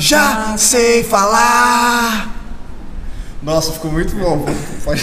Já 0.00 0.56
sei 0.58 1.04
falar! 1.04 2.34
Nossa, 3.40 3.72
ficou 3.72 3.92
muito 3.92 4.16
bom. 4.16 4.44
Pode- 4.82 5.00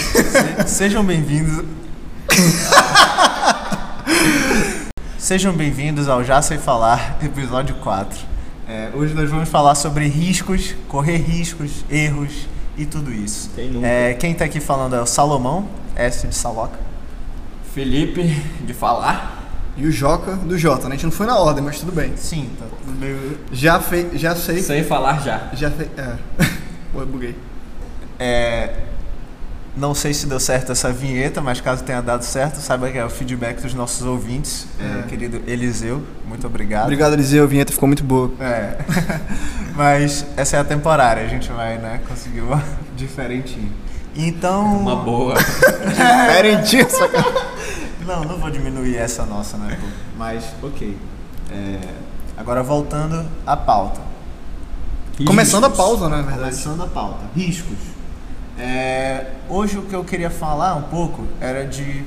Sejam 0.68 1.06
bem-vindos. 1.06 1.64
Sejam 5.18 5.54
bem-vindos 5.54 6.10
ao 6.10 6.22
Já 6.26 6.42
Sei 6.42 6.58
Falar, 6.58 7.18
episódio 7.24 7.76
4. 7.76 8.20
É, 8.68 8.90
hoje 8.94 9.14
nós 9.14 9.30
vamos 9.30 9.48
falar 9.48 9.76
sobre 9.76 10.06
riscos, 10.06 10.76
correr 10.90 11.16
riscos, 11.18 11.86
erros 11.90 12.50
e 12.78 12.86
tudo 12.86 13.14
isso. 13.14 13.50
Quem 13.56 13.70
nunca? 13.70 13.88
É, 13.88 14.14
quem 14.14 14.34
tá 14.34 14.44
aqui 14.44 14.60
falando 14.60 14.98
é 14.98 15.02
o 15.02 15.06
Salomão, 15.06 15.66
S 15.96 16.28
de 16.28 16.36
Saloca. 16.36 16.78
Felipe, 17.74 18.24
de 18.66 18.74
falar. 18.74 19.43
E 19.76 19.88
o 19.88 19.92
Joca 19.92 20.34
do 20.36 20.58
Jota, 20.58 20.84
né? 20.88 20.90
A 20.90 20.98
gente 20.98 21.06
não 21.06 21.12
foi 21.12 21.26
na 21.26 21.38
ordem, 21.38 21.64
mas 21.64 21.80
tudo 21.80 21.92
bem. 21.92 22.14
Sim, 22.16 22.50
tá 22.60 22.66
tudo 22.86 22.98
meio. 23.00 23.40
Já, 23.52 23.80
fei, 23.80 24.12
já 24.14 24.36
sei. 24.36 24.62
Sem 24.62 24.84
falar 24.84 25.22
já. 25.22 25.50
Já 25.54 25.72
fei. 25.72 25.90
É. 25.98 26.16
Pô, 26.94 27.00
eu 27.02 27.08
buguei. 27.08 27.36
É, 28.20 28.70
não 29.76 29.96
sei 29.96 30.14
se 30.14 30.28
deu 30.28 30.40
certo 30.40 30.72
essa 30.72 30.92
vinheta, 30.92 31.42
mas 31.42 31.60
caso 31.60 31.84
tenha 31.84 32.00
dado 32.02 32.22
certo, 32.24 32.58
saiba 32.58 32.92
que 32.92 32.98
é 33.00 33.04
o 33.04 33.10
feedback 33.10 33.60
dos 33.64 33.74
nossos 33.74 34.06
ouvintes, 34.06 34.68
é, 34.80 35.00
É. 35.00 35.04
querido 35.08 35.42
Eliseu. 35.48 36.04
Muito 36.28 36.46
obrigado. 36.46 36.84
Obrigado, 36.84 37.14
Eliseu. 37.14 37.44
A 37.44 37.48
vinheta 37.48 37.74
ficou 37.74 37.88
muito 37.88 38.04
boa. 38.04 38.32
É. 38.40 38.78
Mas 39.76 40.24
essa 40.38 40.58
é 40.58 40.60
a 40.60 40.64
temporária, 40.64 41.24
a 41.24 41.28
gente 41.28 41.52
vai, 41.52 41.80
né, 41.80 42.00
conseguir 42.08 42.42
uma 42.42 42.64
diferentinho. 42.96 43.72
Então. 44.16 44.78
Uma 44.78 44.96
boa. 44.98 45.34
Diferentinho, 45.34 46.88
sacanagem. 46.88 47.53
Não, 48.06 48.24
não 48.24 48.38
vou 48.38 48.50
diminuir 48.52 48.96
essa 48.98 49.26
nossa, 49.26 49.58
né? 49.58 49.78
pô. 49.80 49.88
Mas, 50.18 50.46
ok. 50.62 50.98
É, 51.52 51.80
Agora 52.36 52.64
voltando 52.64 53.26
à 53.46 53.56
pauta. 53.56 54.02
Começando 55.26 55.66
a 55.66 55.68
Riscos. 55.68 55.86
pausa, 55.86 56.10
né, 56.10 56.18
na 56.18 56.22
verdade. 56.24 56.42
Começando 56.42 56.84
a 56.84 56.88
pauta. 56.88 57.26
Riscos. 57.36 57.78
É, 58.58 59.34
Hoje 59.48 59.78
o 59.78 59.84
que 59.84 59.94
eu 59.94 60.04
queria 60.04 60.30
falar 60.30 60.76
um 60.76 60.84
pouco 60.84 61.26
era 61.40 61.66
de. 61.66 62.04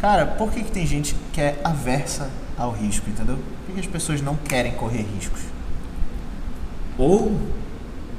Cara, 0.00 0.26
por 0.26 0.50
que, 0.50 0.64
que 0.64 0.70
tem 0.72 0.84
gente 0.84 1.14
que 1.32 1.40
é 1.40 1.60
aversa 1.62 2.28
ao 2.58 2.72
risco, 2.72 3.08
entendeu? 3.08 3.36
Por 3.36 3.66
que, 3.66 3.72
que 3.74 3.80
as 3.80 3.86
pessoas 3.86 4.20
não 4.20 4.34
querem 4.34 4.72
correr 4.72 5.06
riscos? 5.14 5.40
Ou 6.98 7.38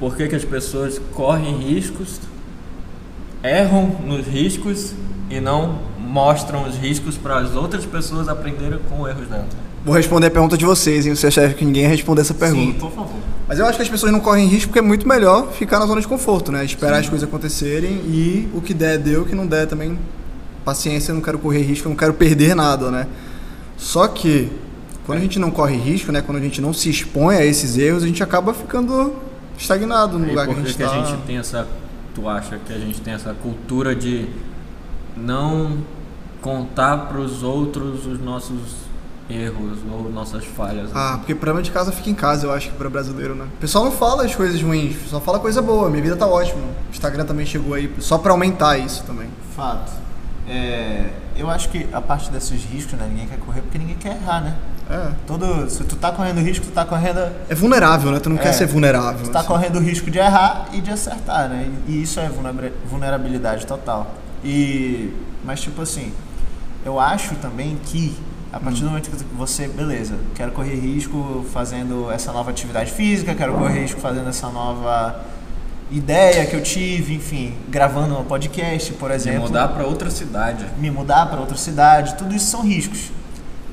por 0.00 0.16
que, 0.16 0.26
que 0.26 0.34
as 0.34 0.44
pessoas 0.44 0.98
correm 1.12 1.58
riscos, 1.58 2.20
erram 3.42 3.86
nos 4.04 4.26
riscos 4.26 4.94
e 5.28 5.40
não 5.40 5.78
mostram 6.14 6.68
os 6.68 6.76
riscos 6.76 7.18
para 7.18 7.38
as 7.38 7.56
outras 7.56 7.84
pessoas 7.84 8.28
aprenderem 8.28 8.78
com 8.88 9.02
os 9.02 9.08
erros 9.10 9.26
delas. 9.26 9.48
Vou 9.84 9.92
responder 9.92 10.28
a 10.28 10.30
pergunta 10.30 10.56
de 10.56 10.64
vocês, 10.64 11.04
hein? 11.04 11.14
Você 11.16 11.26
acha 11.26 11.48
que 11.50 11.64
ninguém 11.64 11.88
responder 11.88 12.20
essa 12.20 12.32
pergunta? 12.32 12.72
Sim, 12.72 12.78
por 12.78 12.92
favor. 12.92 13.16
Mas 13.48 13.58
eu 13.58 13.66
acho 13.66 13.76
que 13.76 13.82
as 13.82 13.88
pessoas 13.88 14.12
não 14.12 14.20
correm 14.20 14.46
risco 14.46 14.68
porque 14.68 14.78
é 14.78 14.82
muito 14.82 15.08
melhor 15.08 15.50
ficar 15.50 15.80
na 15.80 15.86
zona 15.86 16.00
de 16.00 16.06
conforto, 16.06 16.52
né? 16.52 16.64
Esperar 16.64 17.00
as 17.00 17.08
coisas 17.08 17.28
acontecerem 17.28 17.90
e 18.06 18.48
o 18.54 18.60
que 18.60 18.72
der, 18.72 18.96
deu, 18.96 19.22
o 19.22 19.24
que 19.26 19.34
não 19.34 19.44
der 19.44 19.66
também. 19.66 19.98
Paciência, 20.64 21.10
eu 21.10 21.16
não 21.16 21.20
quero 21.20 21.36
correr 21.38 21.62
risco, 21.62 21.88
eu 21.88 21.90
não 21.90 21.96
quero 21.96 22.14
perder 22.14 22.54
nada, 22.54 22.92
né? 22.92 23.08
Só 23.76 24.06
que 24.06 24.52
quando 25.04 25.18
a 25.18 25.20
gente 25.20 25.40
não 25.40 25.50
corre 25.50 25.76
risco, 25.76 26.12
né? 26.12 26.22
Quando 26.22 26.38
a 26.38 26.40
gente 26.40 26.60
não 26.60 26.72
se 26.72 26.88
expõe 26.88 27.36
a 27.36 27.44
esses 27.44 27.76
erros, 27.76 28.04
a 28.04 28.06
gente 28.06 28.22
acaba 28.22 28.54
ficando 28.54 29.16
estagnado 29.58 30.16
no 30.16 30.26
E 30.26 30.30
lugar 30.30 30.46
por 30.46 30.54
que 30.54 30.60
a 30.60 30.64
gente 30.64 30.76
que 30.76 30.82
a 30.84 30.88
tá. 30.88 31.04
gente 31.04 31.22
tem 31.26 31.38
essa. 31.38 31.66
Tu 32.14 32.28
acha 32.28 32.56
que 32.64 32.72
a 32.72 32.78
gente 32.78 33.00
tem 33.00 33.12
essa 33.12 33.34
cultura 33.34 33.96
de 33.96 34.26
não 35.16 35.78
contar 36.44 36.98
para 37.08 37.18
os 37.18 37.42
outros 37.42 38.06
os 38.06 38.20
nossos 38.20 38.84
erros 39.30 39.78
ou 39.90 40.12
nossas 40.12 40.44
falhas? 40.44 40.90
Ah, 40.94 41.14
porque 41.16 41.34
problema 41.34 41.62
de 41.62 41.70
casa 41.70 41.90
fica 41.90 42.10
em 42.10 42.14
casa, 42.14 42.46
eu 42.46 42.52
acho 42.52 42.68
que 42.70 42.76
para 42.76 42.90
brasileiro, 42.90 43.34
né? 43.34 43.46
O 43.54 43.56
pessoal 43.56 43.84
não 43.86 43.92
fala 43.92 44.24
as 44.26 44.34
coisas 44.34 44.60
ruins, 44.60 44.94
só 45.08 45.18
fala 45.20 45.38
coisa 45.38 45.62
boa. 45.62 45.88
Minha 45.88 46.02
vida 46.02 46.16
tá 46.16 46.26
ótima. 46.26 46.60
O 46.60 46.90
Instagram 46.92 47.24
também 47.24 47.46
chegou 47.46 47.72
aí 47.72 47.90
só 47.98 48.18
para 48.18 48.32
aumentar 48.32 48.76
isso 48.76 49.02
também. 49.04 49.28
Fato. 49.56 49.90
É, 50.46 51.08
eu 51.34 51.48
acho 51.48 51.70
que 51.70 51.88
a 51.90 52.02
parte 52.02 52.30
desses 52.30 52.62
riscos, 52.64 52.98
né? 52.98 53.06
Ninguém 53.08 53.26
quer 53.26 53.38
correr 53.38 53.62
porque 53.62 53.78
ninguém 53.78 53.96
quer 53.96 54.16
errar, 54.16 54.42
né? 54.42 54.54
É. 54.90 55.12
Todo, 55.26 55.70
se 55.70 55.82
tu 55.84 55.96
tá 55.96 56.12
correndo 56.12 56.42
risco, 56.42 56.66
tu 56.66 56.72
tá 56.72 56.84
correndo, 56.84 57.20
É 57.48 57.54
vulnerável, 57.54 58.10
né? 58.12 58.20
Tu 58.20 58.28
não 58.28 58.36
É. 58.36 58.40
quer 58.40 58.52
ser 58.52 58.66
vulnerável. 58.66 59.24
tu 59.24 59.30
tá 59.30 59.38
assim. 59.38 59.48
correndo 59.48 59.78
risco 59.80 60.10
de 60.10 60.18
errar 60.18 60.66
e 60.74 60.82
de 60.82 60.90
acertar, 60.90 61.48
né? 61.48 61.70
E, 61.88 62.02
isso 62.02 62.20
é 62.20 62.28
vulnera- 62.28 62.72
vulnerabilidade 62.86 63.66
total. 63.66 64.14
E 64.44 65.10
mas 65.42 65.60
tipo 65.62 65.80
assim, 65.82 66.12
eu 66.84 67.00
acho 67.00 67.34
também 67.36 67.78
que 67.84 68.14
a 68.54 68.60
partir 68.60 68.82
do 68.82 68.86
momento 68.86 69.10
que 69.10 69.34
você, 69.34 69.66
beleza, 69.66 70.14
quero 70.32 70.52
correr 70.52 70.76
risco 70.76 71.44
fazendo 71.52 72.08
essa 72.12 72.32
nova 72.32 72.52
atividade 72.52 72.92
física, 72.92 73.34
quero 73.34 73.54
correr 73.54 73.80
risco 73.80 74.00
fazendo 74.00 74.28
essa 74.28 74.48
nova 74.48 75.24
ideia 75.90 76.46
que 76.46 76.54
eu 76.54 76.62
tive, 76.62 77.14
enfim, 77.14 77.52
gravando 77.68 78.16
um 78.16 78.24
podcast, 78.24 78.92
por 78.92 79.10
exemplo 79.10 79.42
mudar 79.42 79.68
para 79.68 79.84
outra 79.84 80.08
cidade. 80.08 80.64
me 80.78 80.88
mudar 80.88 81.26
para 81.26 81.40
outra 81.40 81.56
cidade, 81.56 82.14
tudo 82.14 82.32
isso 82.32 82.46
são 82.46 82.62
riscos. 82.62 83.10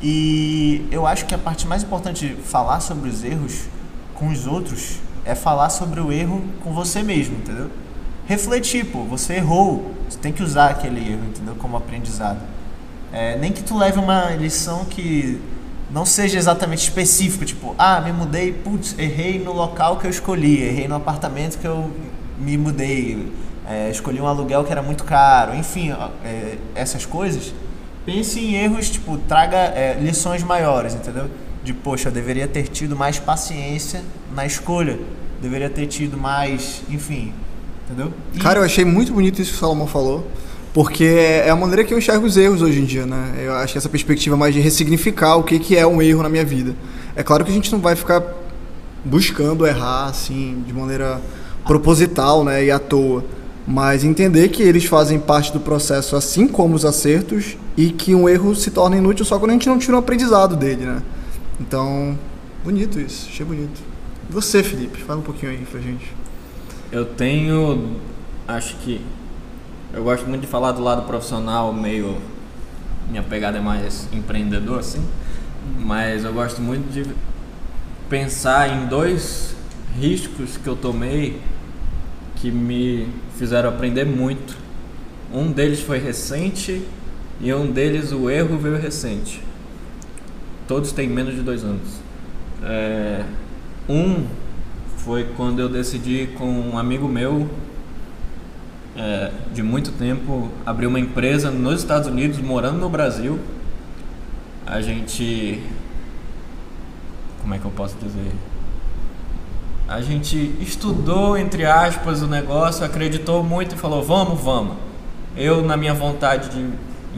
E 0.01 0.87
eu 0.89 1.05
acho 1.05 1.27
que 1.27 1.35
a 1.35 1.37
parte 1.37 1.67
mais 1.67 1.83
importante 1.83 2.29
de 2.29 2.41
falar 2.41 2.79
sobre 2.79 3.07
os 3.07 3.23
erros 3.23 3.65
com 4.15 4.29
os 4.29 4.47
outros 4.47 4.97
é 5.23 5.35
falar 5.35 5.69
sobre 5.69 5.99
o 5.99 6.11
erro 6.11 6.43
com 6.63 6.73
você 6.73 7.03
mesmo, 7.03 7.35
entendeu? 7.35 7.69
Refletir, 8.25 8.85
pô, 8.85 9.03
você 9.03 9.35
errou, 9.35 9.93
você 10.09 10.17
tem 10.17 10.33
que 10.33 10.41
usar 10.41 10.71
aquele 10.71 11.07
erro, 11.07 11.25
entendeu? 11.25 11.53
Como 11.53 11.77
aprendizado. 11.77 12.39
É, 13.13 13.37
nem 13.37 13.51
que 13.51 13.61
tu 13.63 13.77
leve 13.77 13.99
uma 13.99 14.31
lição 14.31 14.85
que 14.85 15.39
não 15.91 16.05
seja 16.05 16.37
exatamente 16.37 16.83
específica, 16.83 17.45
tipo, 17.45 17.75
ah, 17.77 17.99
me 17.99 18.13
mudei, 18.13 18.53
putz, 18.53 18.95
errei 18.97 19.37
no 19.39 19.51
local 19.51 19.97
que 19.97 20.07
eu 20.07 20.09
escolhi, 20.11 20.61
errei 20.61 20.87
no 20.87 20.95
apartamento 20.95 21.57
que 21.57 21.67
eu 21.67 21.91
me 22.39 22.57
mudei, 22.57 23.29
é, 23.69 23.89
escolhi 23.89 24.21
um 24.21 24.27
aluguel 24.27 24.63
que 24.63 24.71
era 24.71 24.81
muito 24.81 25.03
caro, 25.03 25.53
enfim, 25.55 25.91
é, 26.23 26.57
essas 26.73 27.05
coisas. 27.05 27.53
Pense 28.05 28.39
em 28.39 28.55
erros, 28.55 28.89
tipo, 28.89 29.17
traga 29.17 29.57
é, 29.57 29.97
lições 30.01 30.41
maiores, 30.43 30.93
entendeu? 30.95 31.29
De, 31.63 31.73
poxa, 31.73 32.07
eu 32.07 32.11
deveria 32.13 32.47
ter 32.47 32.63
tido 32.69 32.95
mais 32.95 33.19
paciência 33.19 34.01
na 34.33 34.45
escolha, 34.45 34.97
deveria 35.41 35.69
ter 35.69 35.85
tido 35.87 36.17
mais, 36.17 36.81
enfim, 36.89 37.33
entendeu? 37.85 38.13
E- 38.33 38.39
Cara, 38.39 38.59
eu 38.59 38.63
achei 38.63 38.85
muito 38.85 39.13
bonito 39.13 39.41
isso 39.41 39.51
que 39.51 39.57
o 39.57 39.59
Salomão 39.59 39.85
falou, 39.87 40.25
porque 40.73 41.03
é 41.03 41.49
a 41.49 41.55
maneira 41.55 41.83
que 41.83 41.93
eu 41.93 41.97
enxergo 41.97 42.25
os 42.25 42.37
erros 42.37 42.61
hoje 42.61 42.79
em 42.79 42.85
dia, 42.85 43.05
né? 43.05 43.35
Eu 43.39 43.53
acho 43.53 43.73
que 43.73 43.77
essa 43.77 43.89
perspectiva 43.89 44.37
mais 44.37 44.53
de 44.53 44.59
ressignificar 44.59 45.35
o 45.35 45.43
que, 45.43 45.59
que 45.59 45.75
é 45.75 45.85
um 45.85 46.01
erro 46.01 46.23
na 46.23 46.29
minha 46.29 46.45
vida. 46.45 46.75
É 47.15 47.23
claro 47.23 47.43
que 47.43 47.51
a 47.51 47.53
gente 47.53 47.71
não 47.71 47.79
vai 47.79 47.95
ficar 47.95 48.23
buscando 49.03 49.65
errar, 49.67 50.05
assim, 50.05 50.63
de 50.65 50.73
maneira 50.73 51.19
proposital, 51.65 52.43
né? 52.43 52.63
E 52.63 52.71
à 52.71 52.79
toa. 52.79 53.23
Mas 53.67 54.03
entender 54.03 54.49
que 54.49 54.63
eles 54.63 54.85
fazem 54.85 55.19
parte 55.19 55.51
do 55.53 55.59
processo, 55.59 56.15
assim 56.15 56.47
como 56.47 56.75
os 56.75 56.85
acertos, 56.85 57.57
e 57.77 57.89
que 57.89 58.15
um 58.15 58.27
erro 58.27 58.55
se 58.55 58.71
torna 58.71 58.97
inútil 58.97 59.25
só 59.25 59.37
quando 59.37 59.51
a 59.51 59.53
gente 59.53 59.67
não 59.67 59.77
tira 59.77 59.95
um 59.95 59.99
aprendizado 59.99 60.55
dele, 60.55 60.85
né? 60.85 61.01
Então, 61.59 62.17
bonito 62.63 62.99
isso, 62.99 63.27
achei 63.29 63.45
bonito. 63.45 63.81
Você, 64.29 64.63
Felipe, 64.63 65.01
fala 65.01 65.19
um 65.19 65.23
pouquinho 65.23 65.51
aí 65.51 65.65
pra 65.69 65.79
gente. 65.79 66.11
Eu 66.91 67.05
tenho. 67.05 67.97
Acho 68.47 68.75
que. 68.77 69.01
Eu 69.93 70.05
gosto 70.05 70.25
muito 70.25 70.43
de 70.43 70.47
falar 70.47 70.71
do 70.71 70.81
lado 70.81 71.01
profissional, 71.05 71.73
meio. 71.73 72.17
Minha 73.09 73.23
pegada 73.23 73.57
é 73.57 73.61
mais 73.61 74.07
empreendedor, 74.13 74.79
assim. 74.79 75.05
Mas 75.77 76.23
eu 76.23 76.31
gosto 76.31 76.61
muito 76.61 76.89
de 76.93 77.05
pensar 78.09 78.69
em 78.69 78.87
dois 78.87 79.53
riscos 79.99 80.55
que 80.55 80.65
eu 80.65 80.77
tomei 80.77 81.41
que 82.37 82.49
me 82.49 83.09
fizeram 83.37 83.67
aprender 83.67 84.05
muito. 84.05 84.55
Um 85.33 85.51
deles 85.51 85.81
foi 85.81 85.99
recente 85.99 86.81
e 87.41 87.53
um 87.53 87.69
deles 87.69 88.13
o 88.13 88.29
erro 88.29 88.57
veio 88.57 88.77
recente. 88.77 89.43
Todos 90.69 90.93
têm 90.93 91.09
menos 91.09 91.35
de 91.35 91.41
dois 91.41 91.65
anos. 91.65 91.99
É, 92.63 93.25
um 93.89 94.25
foi 94.95 95.25
quando 95.35 95.59
eu 95.59 95.67
decidi 95.67 96.29
com 96.37 96.45
um 96.45 96.77
amigo 96.77 97.09
meu 97.09 97.49
é, 98.95 99.31
de 99.53 99.63
muito 99.63 99.91
tempo 99.91 100.49
abrir 100.65 100.87
uma 100.87 100.99
empresa 100.99 101.49
nos 101.49 101.81
Estados 101.81 102.07
Unidos, 102.07 102.39
morando 102.39 102.79
no 102.79 102.89
Brasil. 102.89 103.39
A 104.65 104.81
gente. 104.81 105.61
Como 107.41 107.53
é 107.53 107.57
que 107.57 107.65
eu 107.65 107.71
posso 107.71 107.95
dizer? 107.97 108.31
A 109.87 110.01
gente 110.01 110.55
estudou, 110.61 111.37
entre 111.37 111.65
aspas, 111.65 112.21
o 112.21 112.27
negócio, 112.27 112.85
acreditou 112.85 113.43
muito 113.43 113.75
e 113.75 113.77
falou: 113.77 114.03
vamos, 114.03 114.41
vamos. 114.41 114.77
Eu, 115.35 115.61
na 115.61 115.75
minha 115.75 115.93
vontade 115.93 116.49
de 116.49 116.65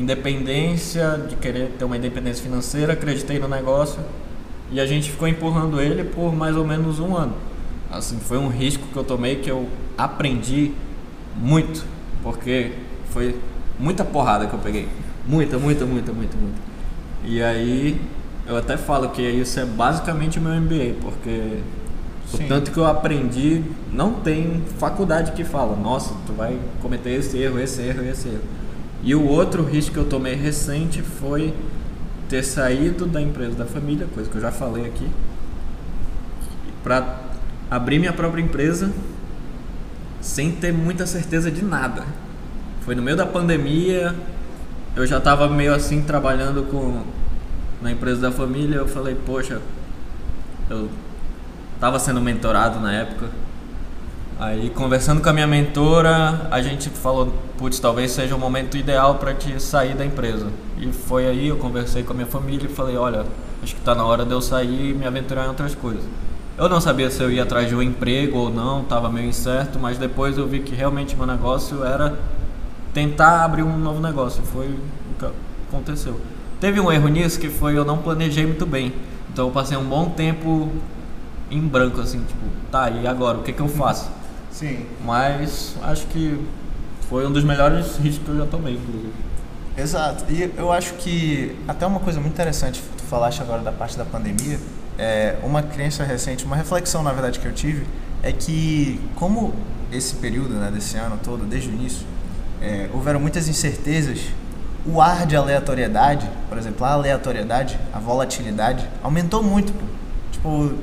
independência, 0.02 1.24
de 1.30 1.36
querer 1.36 1.76
ter 1.78 1.86
uma 1.86 1.98
independência 1.98 2.44
financeira, 2.44 2.94
acreditei 2.94 3.40
no 3.40 3.48
negócio 3.48 4.00
e 4.72 4.80
a 4.80 4.86
gente 4.86 5.12
ficou 5.12 5.28
empurrando 5.28 5.80
ele 5.80 6.04
por 6.04 6.34
mais 6.34 6.56
ou 6.56 6.66
menos 6.66 7.00
um 7.00 7.16
ano. 7.16 7.36
Assim, 7.92 8.18
foi 8.20 8.38
um 8.38 8.48
risco 8.48 8.88
que 8.92 8.98
eu 8.98 9.04
tomei 9.04 9.36
que 9.36 9.50
eu 9.50 9.70
aprendi 9.96 10.72
muito, 11.36 11.84
porque 12.22 12.74
foi 13.10 13.36
muita 13.80 14.04
porrada 14.06 14.48
que 14.48 14.54
eu 14.54 14.60
peguei. 14.60 14.88
Muita, 15.28 15.58
muita, 15.58 15.86
muita, 15.86 16.12
muita, 16.12 16.38
muita. 16.38 16.58
E 17.24 17.42
aí 17.42 18.00
Eu 18.46 18.58
até 18.58 18.76
falo 18.76 19.10
que 19.10 19.22
isso 19.22 19.58
é 19.60 19.66
basicamente 19.66 20.38
o 20.38 20.42
meu 20.42 20.54
MBA, 20.60 20.96
porque 21.02 21.60
o 22.34 22.38
Sim. 22.38 22.48
tanto 22.48 22.72
que 22.72 22.78
eu 22.78 22.86
aprendi, 22.86 23.64
não 23.92 24.16
tem 24.16 24.62
faculdade 24.78 25.32
que 25.32 25.46
fala, 25.46 25.78
nossa, 25.78 26.14
tu 26.26 26.34
vai 26.34 26.60
cometer 26.82 27.12
esse 27.12 27.38
erro, 27.38 27.58
esse 27.60 27.82
erro, 27.82 28.04
esse 28.04 28.28
erro. 28.28 28.42
E 29.02 29.16
o 29.16 29.26
outro 29.26 29.64
risco 29.64 29.94
que 29.94 30.00
eu 30.00 30.06
tomei 30.06 30.36
recente 30.36 31.02
foi 31.02 31.54
ter 32.28 32.44
saído 32.44 33.06
da 33.06 33.22
empresa 33.22 33.56
da 33.56 33.66
família, 33.66 34.08
coisa 34.14 34.30
que 34.30 34.36
eu 34.36 34.42
já 34.42 34.52
falei 34.52 34.86
aqui, 34.86 35.08
para 36.84 37.18
abrir 37.72 37.98
minha 38.00 38.14
própria 38.14 38.42
empresa 38.42 38.92
sem 40.24 40.54
ter 40.54 40.72
muita 40.72 41.06
certeza 41.06 41.52
de 41.52 41.64
nada. 41.64 42.06
Foi 42.82 42.96
no 42.96 43.02
meio 43.02 43.18
da 43.18 43.26
pandemia, 43.26 44.16
eu 44.96 45.06
já 45.06 45.18
estava 45.18 45.50
meio 45.50 45.76
assim 45.76 46.02
trabalhando 46.02 46.64
com 46.64 47.04
na 47.82 47.92
empresa 47.92 48.22
da 48.22 48.32
família, 48.32 48.78
eu 48.78 48.88
falei, 48.88 49.16
poxa, 49.26 49.62
eu 50.70 50.90
estava 51.76 52.00
sendo 52.00 52.22
mentorado 52.22 52.80
na 52.80 52.94
época. 52.94 53.28
Aí 54.40 54.70
conversando 54.70 55.22
com 55.22 55.30
a 55.30 55.34
minha 55.34 55.46
mentora, 55.46 56.48
a 56.50 56.62
gente 56.62 56.90
falou, 56.90 57.34
putz, 57.58 57.78
talvez 57.80 58.12
seja 58.12 58.34
o 58.34 58.40
momento 58.40 58.78
ideal 58.78 59.16
para 59.16 59.34
te 59.34 59.62
sair 59.62 59.94
da 59.94 60.06
empresa. 60.06 60.48
E 60.78 60.92
foi 60.94 61.28
aí, 61.28 61.50
eu 61.50 61.58
conversei 61.58 62.02
com 62.02 62.14
a 62.14 62.16
minha 62.16 62.28
família 62.28 62.66
e 62.66 62.74
falei, 62.74 62.96
olha, 62.96 63.26
acho 63.62 63.76
que 63.76 63.82
está 63.82 63.94
na 63.94 64.06
hora 64.06 64.26
de 64.26 64.32
eu 64.32 64.42
sair 64.42 64.92
e 64.92 64.94
me 64.94 65.06
aventurar 65.06 65.46
em 65.46 65.50
outras 65.50 65.76
coisas. 65.76 66.04
Eu 66.56 66.70
não 66.70 66.80
sabia 66.80 67.10
se 67.10 67.22
eu 67.22 67.32
ia 67.32 67.44
atrás 67.44 67.68
de 67.68 67.76
um 67.76 67.82
emprego 67.82 68.38
ou 68.38 68.50
não, 68.52 68.82
estava 68.82 69.10
meio 69.10 69.28
incerto, 69.28 69.80
mas 69.80 69.98
depois 69.98 70.38
eu 70.38 70.48
vi 70.48 70.60
que 70.60 70.76
realmente 70.76 71.16
meu 71.16 71.26
negócio 71.26 71.84
era 71.84 72.20
tentar 72.94 73.44
abrir 73.44 73.64
um 73.64 73.76
novo 73.76 74.00
negócio. 74.00 74.44
Foi 74.44 74.68
o 74.68 75.18
que 75.18 75.26
aconteceu. 75.70 76.22
Teve 76.60 76.80
um 76.80 76.92
erro 76.92 77.08
nisso 77.08 77.40
que 77.40 77.50
foi 77.50 77.76
eu 77.76 77.84
não 77.84 77.98
planejei 77.98 78.46
muito 78.46 78.68
bem. 78.68 78.94
Então 79.32 79.48
eu 79.48 79.52
passei 79.52 79.76
um 79.76 79.84
bom 79.84 80.12
tempo 80.12 80.70
em 81.50 81.60
branco, 81.60 82.00
assim, 82.00 82.20
tipo, 82.20 82.46
tá, 82.72 82.90
e 82.90 83.08
agora? 83.08 83.40
O 83.40 83.42
que, 83.42 83.52
que 83.52 83.60
eu 83.60 83.68
faço? 83.68 84.10
Sim. 84.52 84.86
Mas 85.04 85.76
acho 85.82 86.06
que 86.08 86.40
foi 87.10 87.26
um 87.26 87.32
dos 87.32 87.44
melhores 87.44 87.98
riscos 87.98 88.26
que 88.26 88.30
eu 88.30 88.38
já 88.38 88.46
tomei, 88.46 88.76
inclusive. 88.76 89.12
Exato. 89.76 90.26
E 90.30 90.54
eu 90.56 90.72
acho 90.72 90.94
que 90.96 91.56
até 91.68 91.86
uma 91.86 92.00
coisa 92.00 92.20
muito 92.20 92.34
interessante, 92.34 92.80
tu 92.96 93.04
falaste 93.06 93.42
agora 93.42 93.64
da 93.64 93.72
parte 93.72 93.98
da 93.98 94.06
pandemia, 94.06 94.60
é 94.98 95.38
uma 95.44 95.62
crença 95.62 96.04
recente, 96.04 96.46
uma 96.46 96.56
reflexão 96.56 97.04
na 97.04 97.12
verdade 97.12 97.40
que 97.40 97.46
eu 97.46 97.54
tive, 97.54 97.86
é 98.22 98.32
que 98.32 99.00
como 99.16 99.54
esse 99.92 100.16
período, 100.16 100.56
né, 100.56 100.72
desse 100.72 100.98
ano 100.98 101.20
todo, 101.24 101.46
desde 101.46 101.70
o 101.70 101.74
início, 101.74 102.06
é, 102.62 102.90
houveram 102.94 103.20
muitas 103.20 103.48
incertezas, 103.48 104.22
o 104.86 105.02
ar 105.02 105.26
de 105.26 105.36
aleatoriedade, 105.36 106.30
por 106.50 106.58
exemplo, 106.58 106.86
a 106.86 106.92
aleatoriedade, 106.92 107.80
a 107.94 108.00
volatilidade, 108.00 108.88
aumentou 109.02 109.44
muito, 109.44 109.72
pô. 109.74 109.86
Tipo, 110.32 110.74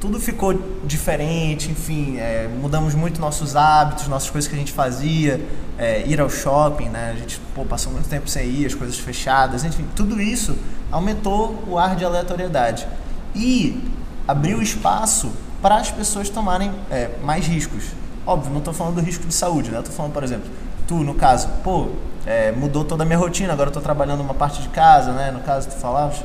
tudo 0.00 0.18
ficou 0.18 0.52
diferente, 0.84 1.70
enfim, 1.70 2.16
é, 2.18 2.48
mudamos 2.60 2.92
muito 2.92 3.20
nossos 3.20 3.54
hábitos, 3.54 4.08
nossas 4.08 4.30
coisas 4.30 4.48
que 4.48 4.56
a 4.56 4.58
gente 4.58 4.72
fazia, 4.72 5.40
é, 5.78 6.04
ir 6.06 6.20
ao 6.20 6.28
shopping, 6.28 6.88
né? 6.88 7.12
A 7.14 7.18
gente 7.18 7.40
pô, 7.54 7.64
passou 7.64 7.92
muito 7.92 8.08
tempo 8.08 8.28
sem 8.28 8.48
ir, 8.48 8.66
as 8.66 8.74
coisas 8.74 8.98
fechadas, 8.98 9.62
enfim, 9.64 9.86
tudo 9.94 10.20
isso 10.20 10.58
aumentou 10.90 11.62
o 11.68 11.78
ar 11.78 11.94
de 11.94 12.04
aleatoriedade 12.04 12.84
e 13.34 13.82
abriu 14.26 14.62
espaço 14.62 15.30
para 15.60 15.76
as 15.76 15.90
pessoas 15.90 16.28
tomarem 16.28 16.72
é, 16.90 17.10
mais 17.22 17.46
riscos. 17.46 17.84
Óbvio, 18.26 18.50
não 18.50 18.58
estou 18.58 18.74
falando 18.74 18.96
do 18.96 19.00
risco 19.00 19.26
de 19.26 19.34
saúde, 19.34 19.70
né? 19.70 19.78
Estou 19.78 19.94
falando, 19.94 20.12
por 20.12 20.22
exemplo, 20.22 20.50
tu, 20.86 20.96
no 20.96 21.14
caso, 21.14 21.48
pô, 21.62 21.88
é, 22.26 22.52
mudou 22.52 22.84
toda 22.84 23.02
a 23.02 23.06
minha 23.06 23.18
rotina, 23.18 23.52
agora 23.52 23.68
estou 23.70 23.82
trabalhando 23.82 24.20
uma 24.20 24.34
parte 24.34 24.62
de 24.62 24.68
casa, 24.68 25.12
né? 25.12 25.30
No 25.30 25.40
caso, 25.40 25.68
tu 25.68 25.74
falavas. 25.74 26.22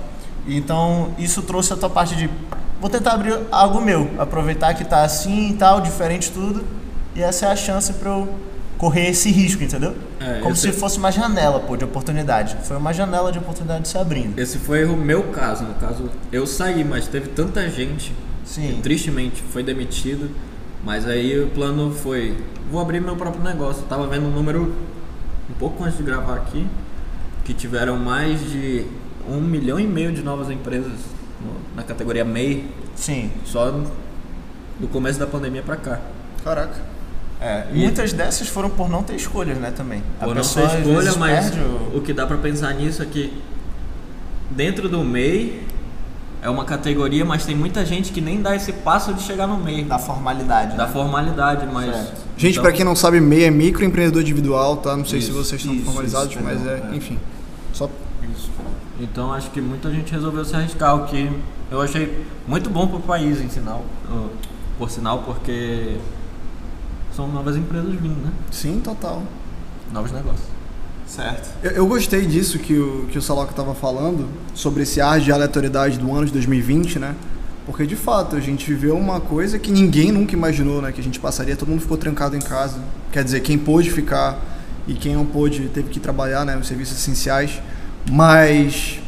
Então, 0.47 1.11
isso 1.17 1.41
trouxe 1.41 1.73
a 1.73 1.75
tua 1.75 1.89
parte 1.89 2.15
de 2.15 2.29
vou 2.79 2.89
tentar 2.89 3.13
abrir 3.13 3.39
algo 3.51 3.81
meu, 3.81 4.09
aproveitar 4.19 4.73
que 4.73 4.85
tá 4.85 5.01
assim 5.03 5.49
e 5.49 5.53
tal, 5.53 5.81
diferente 5.81 6.31
tudo, 6.31 6.63
e 7.15 7.21
essa 7.21 7.47
é 7.47 7.51
a 7.51 7.55
chance 7.55 7.91
para 7.93 8.11
eu 8.11 8.29
correr 8.77 9.09
esse 9.09 9.31
risco, 9.31 9.63
entendeu? 9.63 9.95
É, 10.19 10.39
Como 10.41 10.55
se 10.55 10.71
fosse 10.71 10.97
uma 10.99 11.11
janela, 11.11 11.59
pô, 11.59 11.75
de 11.75 11.83
oportunidade. 11.83 12.57
Foi 12.63 12.77
uma 12.77 12.93
janela 12.93 13.31
de 13.31 13.39
oportunidade 13.39 13.87
se 13.87 13.97
abrindo. 13.97 14.37
Esse 14.39 14.57
foi 14.59 14.85
o 14.85 14.95
meu 14.95 15.23
caso, 15.31 15.63
no 15.63 15.73
caso, 15.75 16.09
eu 16.31 16.45
saí, 16.45 16.83
mas 16.83 17.07
teve 17.07 17.29
tanta 17.29 17.67
gente 17.69 18.13
Sim. 18.45 18.73
que 18.75 18.81
tristemente 18.81 19.41
foi 19.41 19.63
demitida, 19.63 20.27
mas 20.83 21.07
aí 21.07 21.39
o 21.41 21.47
plano 21.47 21.91
foi, 21.91 22.37
vou 22.71 22.79
abrir 22.81 22.99
meu 23.01 23.15
próprio 23.15 23.43
negócio. 23.43 23.81
Eu 23.83 23.87
tava 23.87 24.05
vendo 24.07 24.27
um 24.27 24.31
número 24.31 24.75
um 25.49 25.53
pouco 25.59 25.83
antes 25.83 25.97
de 25.97 26.03
gravar 26.03 26.35
aqui, 26.35 26.67
que 27.43 27.53
tiveram 27.53 27.97
mais 27.97 28.39
de 28.51 28.85
um 29.27 29.41
milhão 29.41 29.79
e 29.79 29.87
meio 29.87 30.11
de 30.11 30.21
novas 30.21 30.49
empresas 30.49 30.91
no- 31.41 31.75
na 31.75 31.83
categoria 31.83 32.23
MEI, 32.23 32.69
Sim. 32.95 33.31
só 33.45 33.71
do 34.79 34.87
começo 34.87 35.17
da 35.19 35.25
pandemia 35.25 35.63
pra 35.63 35.75
cá. 35.77 35.99
Caraca. 36.43 36.75
É, 37.39 37.67
e 37.71 37.77
muitas 37.79 38.13
dessas 38.13 38.47
foram 38.47 38.69
por 38.69 38.89
não 38.89 39.03
ter 39.03 39.15
escolhas, 39.15 39.57
né, 39.59 39.71
também. 39.75 40.01
A 40.19 40.25
Por 40.25 40.33
não 40.35 40.41
pessoa, 40.41 40.67
ter 40.69 40.79
escolha, 40.81 41.13
mas 41.17 41.51
o- 41.55 41.97
o 41.97 42.01
que 42.01 42.11
dá 42.11 42.25
pra 42.25 42.37
pensar 42.37 42.73
nisso 42.73 43.03
é 43.03 43.05
que 43.05 43.31
dentro 44.49 44.89
do 44.89 45.03
MEI 45.03 45.61
é 46.41 46.49
uma 46.49 46.65
categoria, 46.65 47.23
mas 47.25 47.45
tem 47.45 47.55
muita 47.55 47.85
gente 47.85 48.11
que 48.11 48.21
nem 48.21 48.41
dá 48.41 48.55
esse 48.55 48.71
passo 48.73 49.13
de 49.13 49.21
chegar 49.21 49.45
no 49.47 49.57
MEI, 49.57 49.83
da 49.83 49.99
formalidade. 49.99 50.75
da 50.75 50.87
né? 50.87 50.91
formalidade, 50.91 51.67
mas 51.71 51.93
Certo. 51.93 52.27
Gente, 52.37 52.51
então- 52.53 52.63
pra 52.63 52.71
quem 52.71 52.83
não 52.85 52.95
sabe, 52.95 53.19
MEI 53.19 53.45
é 53.45 53.51
microempreendedor 53.51 54.21
individual, 54.21 54.77
tá? 54.77 54.95
Não 54.97 55.05
sei 55.05 55.21
se 55.21 55.29
Isso, 55.29 55.37
vocês 55.37 55.61
estão 55.61 55.75
isso, 55.75 55.85
formalizados, 55.85 56.31
isso, 56.33 56.43
mas 56.43 56.65
é, 56.65 56.89
é. 56.91 56.95
enfim. 56.95 57.19
Só 57.73 57.89
Isso. 58.35 58.49
Então 58.99 59.31
acho 59.31 59.51
que 59.51 59.61
muita 59.61 59.91
gente 59.91 60.11
resolveu 60.11 60.43
se 60.43 60.55
arriscar, 60.55 60.95
o 60.95 61.05
que 61.05 61.29
eu 61.69 61.81
achei 61.81 62.25
muito 62.47 62.67
bom 62.69 62.87
pro 62.87 62.99
país, 62.99 63.39
em 63.39 63.47
sinal, 63.49 63.83
por 64.77 64.89
sinal, 64.89 65.19
porque 65.19 65.97
são 67.17 67.27
novas 67.27 67.55
empresas 67.55 67.91
vindo, 67.95 68.23
né? 68.23 68.31
sim, 68.51 68.79
total. 68.79 69.23
Novos 69.91 70.11
negócios. 70.11 70.47
Certo. 71.07 71.49
Eu, 71.63 71.71
eu 71.71 71.87
gostei 71.87 72.27
disso 72.27 72.59
que 72.59 72.77
o, 72.77 73.07
que 73.11 73.17
o 73.17 73.21
Saloca 73.21 73.49
estava 73.49 73.73
falando, 73.73 74.27
sobre 74.53 74.83
esse 74.83 75.01
ar 75.01 75.19
de 75.19 75.31
aleatoriedade 75.31 75.97
do 75.97 76.13
ano 76.13 76.27
de 76.27 76.33
2020, 76.33 76.99
né? 76.99 77.15
Porque 77.65 77.87
de 77.87 77.95
fato 77.95 78.35
a 78.35 78.39
gente 78.39 78.71
viveu 78.71 78.95
uma 78.95 79.19
coisa 79.19 79.57
que 79.57 79.71
ninguém 79.71 80.11
nunca 80.11 80.35
imaginou, 80.35 80.79
né? 80.79 80.91
Que 80.91 81.01
a 81.01 81.03
gente 81.03 81.19
passaria, 81.19 81.55
todo 81.55 81.69
mundo 81.69 81.81
ficou 81.81 81.97
trancado 81.97 82.35
em 82.35 82.39
casa. 82.39 82.79
Quer 83.11 83.23
dizer, 83.23 83.39
quem 83.39 83.57
pôde 83.57 83.89
ficar 83.89 84.39
e 84.87 84.93
quem 84.93 85.15
não 85.15 85.25
pôde 85.25 85.69
teve 85.69 85.89
que 85.89 85.99
trabalhar, 85.99 86.45
né? 86.45 86.55
Os 86.55 86.67
serviços 86.67 86.99
essenciais. 86.99 87.59
Mas, 88.11 88.99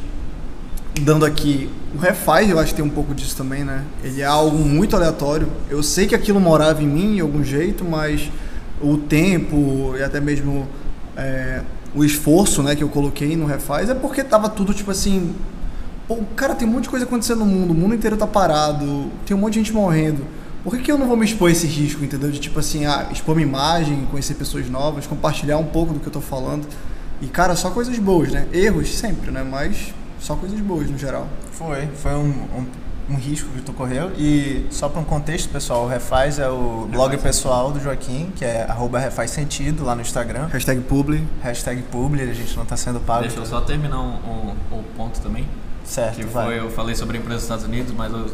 dando 1.00 1.26
aqui, 1.26 1.70
o 1.96 1.98
Refaz 1.98 2.50
eu 2.50 2.60
acho 2.60 2.70
que 2.70 2.82
tem 2.82 2.86
um 2.86 2.90
pouco 2.90 3.14
disso 3.14 3.36
também, 3.36 3.64
né? 3.64 3.84
Ele 4.04 4.22
é 4.22 4.26
algo 4.26 4.58
muito 4.58 4.96
aleatório. 4.96 5.48
Eu 5.70 5.82
sei 5.82 6.08
que 6.08 6.16
aquilo 6.16 6.40
morava 6.40 6.82
em 6.84 6.88
mim 6.88 7.16
de 7.16 7.22
algum 7.22 7.44
jeito, 7.44 7.84
mas 7.84 8.30
o 8.82 8.98
tempo 8.98 9.96
e 9.98 10.04
até 10.04 10.20
mesmo 10.20 10.68
é, 11.18 11.62
o 11.94 12.04
esforço 12.04 12.64
né, 12.64 12.76
que 12.76 12.84
eu 12.84 12.90
coloquei 12.90 13.36
no 13.36 13.46
Refaz 13.46 13.90
é 13.90 13.94
porque 13.94 14.24
tava 14.24 14.50
tudo 14.50 14.74
tipo 14.74 14.92
assim. 14.92 15.36
Pô, 16.08 16.18
cara, 16.36 16.56
tem 16.56 16.68
um 16.68 16.72
monte 16.72 16.84
de 16.84 16.90
coisa 16.90 17.06
acontecendo 17.06 17.40
no 17.40 17.46
mundo, 17.46 17.72
o 17.72 17.76
mundo 17.76 17.94
inteiro 17.94 18.18
tá 18.18 18.26
parado, 18.26 19.12
tem 19.26 19.38
um 19.38 19.40
monte 19.40 19.54
de 19.54 19.60
gente 19.60 19.74
morrendo. 19.74 20.26
Por 20.64 20.76
que, 20.76 20.84
que 20.84 20.92
eu 20.92 20.98
não 20.98 21.08
vou 21.08 21.16
me 21.16 21.24
expor 21.24 21.50
a 21.50 21.52
esse 21.52 21.68
risco, 21.68 22.04
entendeu? 22.04 22.32
De 22.32 22.40
tipo 22.40 22.60
assim, 22.60 22.86
ah, 22.86 23.08
expor 23.12 23.36
minha 23.36 23.48
imagem, 23.48 24.08
conhecer 24.10 24.34
pessoas 24.34 24.70
novas, 24.70 25.06
compartilhar 25.06 25.58
um 25.58 25.66
pouco 25.66 25.94
do 25.94 26.00
que 26.00 26.08
eu 26.08 26.12
tô 26.12 26.20
falando. 26.20 26.68
E, 27.22 27.28
cara, 27.28 27.56
só 27.56 27.70
coisas 27.70 27.98
boas, 28.00 28.32
né? 28.32 28.48
Erros 28.52 28.98
sempre, 28.98 29.30
né? 29.32 29.44
Mas 29.44 29.94
só 30.20 30.36
coisas 30.36 30.60
boas 30.60 30.90
no 30.90 30.98
geral. 30.98 31.28
Foi, 31.52 31.88
foi 31.96 32.14
um, 32.14 32.28
um, 32.28 32.66
um 33.12 33.16
risco 33.16 33.50
que 33.50 33.62
tu 33.62 33.74
correu. 33.74 34.12
E 34.18 34.66
só 34.70 34.88
para 34.90 35.02
um 35.02 35.04
contexto, 35.04 35.50
pessoal, 35.50 35.86
o 35.86 35.88
Refaz 35.88 36.40
é 36.40 36.50
o 36.50 36.88
blog 36.92 37.18
pessoal 37.18 37.72
do 37.72 37.80
Joaquim, 37.80 38.32
que 38.36 38.46
é 38.46 38.64
arroba 38.64 39.00
Refaz 39.00 39.32
Sentido 39.32 39.84
lá 39.84 39.96
no 39.96 40.02
Instagram. 40.02 40.48
Hashtag 40.48 40.82
publi. 40.82 41.24
Hashtag 41.42 41.82
publi, 41.84 42.22
a 42.22 42.34
gente 42.34 42.56
não 42.58 42.66
tá 42.66 42.78
sendo 42.78 43.00
pago. 43.00 43.22
Deixa 43.22 43.40
eu 43.40 43.46
só 43.46 43.62
terminar 43.62 44.00
um, 44.00 44.56
um, 44.72 44.78
um 44.80 44.84
ponto 44.96 45.20
também. 45.22 45.48
Certo, 45.84 46.18
Que 46.18 46.24
vai. 46.24 46.46
foi, 46.46 46.60
eu 46.60 46.70
falei 46.70 46.96
sobre 46.96 47.18
a 47.18 47.20
empresa 47.20 47.38
dos 47.38 47.44
Estados 47.46 47.66
Unidos, 47.66 47.92
mas 47.98 48.14
eu 48.14 48.30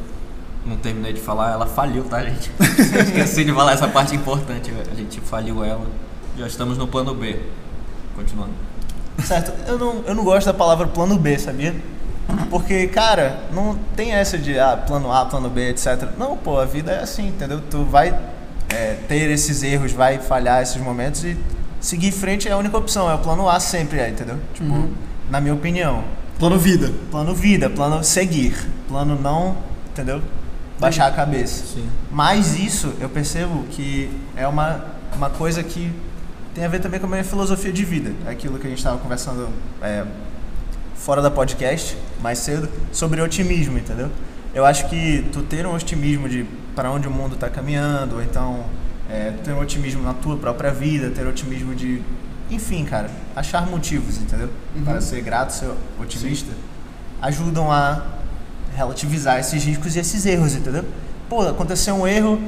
não 0.65 0.75
terminei 0.77 1.13
de 1.13 1.22
falar, 1.22 1.54
ela 1.54 1.65
faliu, 1.65 2.04
tá, 2.04 2.22
gente? 2.24 2.51
Esqueci 2.60 3.46
de 3.46 3.54
falar 3.54 3.74
essa 3.74 3.88
parte 3.88 4.13
importante, 4.13 4.74
a 4.92 4.96
gente 4.96 5.22
faliu 5.22 5.63
ela. 5.63 5.86
Já 6.38 6.48
estamos 6.48 6.77
no 6.77 6.86
plano 6.88 7.13
B. 7.13 7.39
Continuando. 8.13 8.51
Certo, 9.24 9.53
eu 9.67 9.77
não, 9.77 10.03
eu 10.05 10.15
não 10.15 10.24
gosto 10.24 10.48
da 10.48 10.53
palavra 10.53 10.88
plano 10.88 11.17
B, 11.17 11.38
sabia? 11.39 11.75
Porque, 12.50 12.88
cara, 12.88 13.39
não 13.51 13.77
tem 13.95 14.13
essa 14.13 14.38
de 14.38 14.57
ah, 14.60 14.75
plano 14.75 15.12
A, 15.12 15.25
plano 15.25 15.50
B, 15.50 15.69
etc. 15.69 16.10
Não, 16.17 16.36
pô, 16.36 16.60
a 16.60 16.65
vida 16.65 16.91
é 16.91 17.00
assim, 17.01 17.27
entendeu? 17.27 17.62
Tu 17.69 17.84
vai 17.86 18.17
é, 18.69 18.98
ter 19.07 19.29
esses 19.29 19.63
erros, 19.63 19.91
vai 19.91 20.19
falhar 20.19 20.62
esses 20.62 20.81
momentos 20.81 21.24
e 21.24 21.38
seguir 21.79 22.07
em 22.07 22.12
frente 22.12 22.48
é 22.48 22.51
a 22.51 22.57
única 22.57 22.77
opção. 22.77 23.10
É 23.10 23.15
o 23.15 23.19
plano 23.19 23.48
A 23.48 23.60
sempre, 23.60 24.00
é, 24.00 24.10
entendeu? 24.10 24.38
Tipo, 24.53 24.89
na 25.29 25.39
minha 25.39 25.53
opinião. 25.53 26.03
Plano 26.39 26.57
vida. 26.57 26.91
Plano 27.12 27.34
vida, 27.34 27.69
plano 27.69 28.03
seguir. 28.03 28.55
Plano 28.88 29.19
não, 29.19 29.57
entendeu? 29.91 30.22
Baixar 30.79 31.07
a 31.07 31.12
cabeça. 31.12 31.63
Sim. 31.65 31.88
Mas 32.12 32.60
isso 32.60 32.93
eu 33.00 33.07
percebo 33.07 33.63
que 33.72 34.10
é 34.36 34.48
uma, 34.48 34.84
uma 35.15 35.29
coisa 35.29 35.63
que 35.63 35.91
tem 36.55 36.63
a 36.63 36.69
ver 36.69 36.79
também 36.79 37.01
com 37.01 37.05
a 37.05 37.09
minha 37.09 37.24
filosofia 37.24 37.71
de 37.71 37.83
vida. 37.83 38.13
Aquilo 38.25 38.57
que 38.57 38.65
a 38.65 38.69
gente 38.69 38.79
estava 38.79 38.97
conversando 38.97 39.50
é, 39.81 40.05
fora 40.95 41.21
da 41.21 41.29
podcast. 41.29 41.97
mais 42.21 42.39
cedo, 42.39 42.69
sobre 42.93 43.21
otimismo, 43.21 43.77
entendeu? 43.77 44.09
Eu 44.53 44.65
acho 44.65 44.88
que 44.88 45.27
tu 45.33 45.41
ter 45.41 45.67
um 45.67 45.75
otimismo 45.75 46.29
de 46.29 46.45
para 46.74 46.89
onde 46.89 47.09
o 47.09 47.12
mundo 47.12 47.35
está 47.35 47.50
caminhando, 47.50 48.15
ou 48.15 48.24
então 48.24 48.65
é, 49.09 49.31
ter 49.43 49.51
um 49.51 49.59
otimismo 49.59 50.01
na 50.01 50.13
tua 50.13 50.38
própria 50.38 50.71
vida, 50.71 51.09
ter 51.09 51.27
otimismo 51.27 51.75
de, 51.75 52.01
enfim, 52.50 52.85
cara, 52.85 53.09
achar 53.35 53.67
motivos, 53.67 54.17
entendeu? 54.17 54.50
Para 54.83 55.01
ser 55.01 55.21
grato, 55.21 55.51
ser 55.51 55.69
otimista, 56.00 56.51
ajudam 57.21 57.69
a 57.69 58.01
relativizar 58.75 59.39
esses 59.39 59.63
riscos 59.63 59.95
e 59.95 60.00
esses 60.00 60.25
erros, 60.25 60.55
entendeu? 60.55 60.85
Pô, 61.29 61.41
aconteceu 61.47 61.95
um 61.95 62.07
erro, 62.07 62.41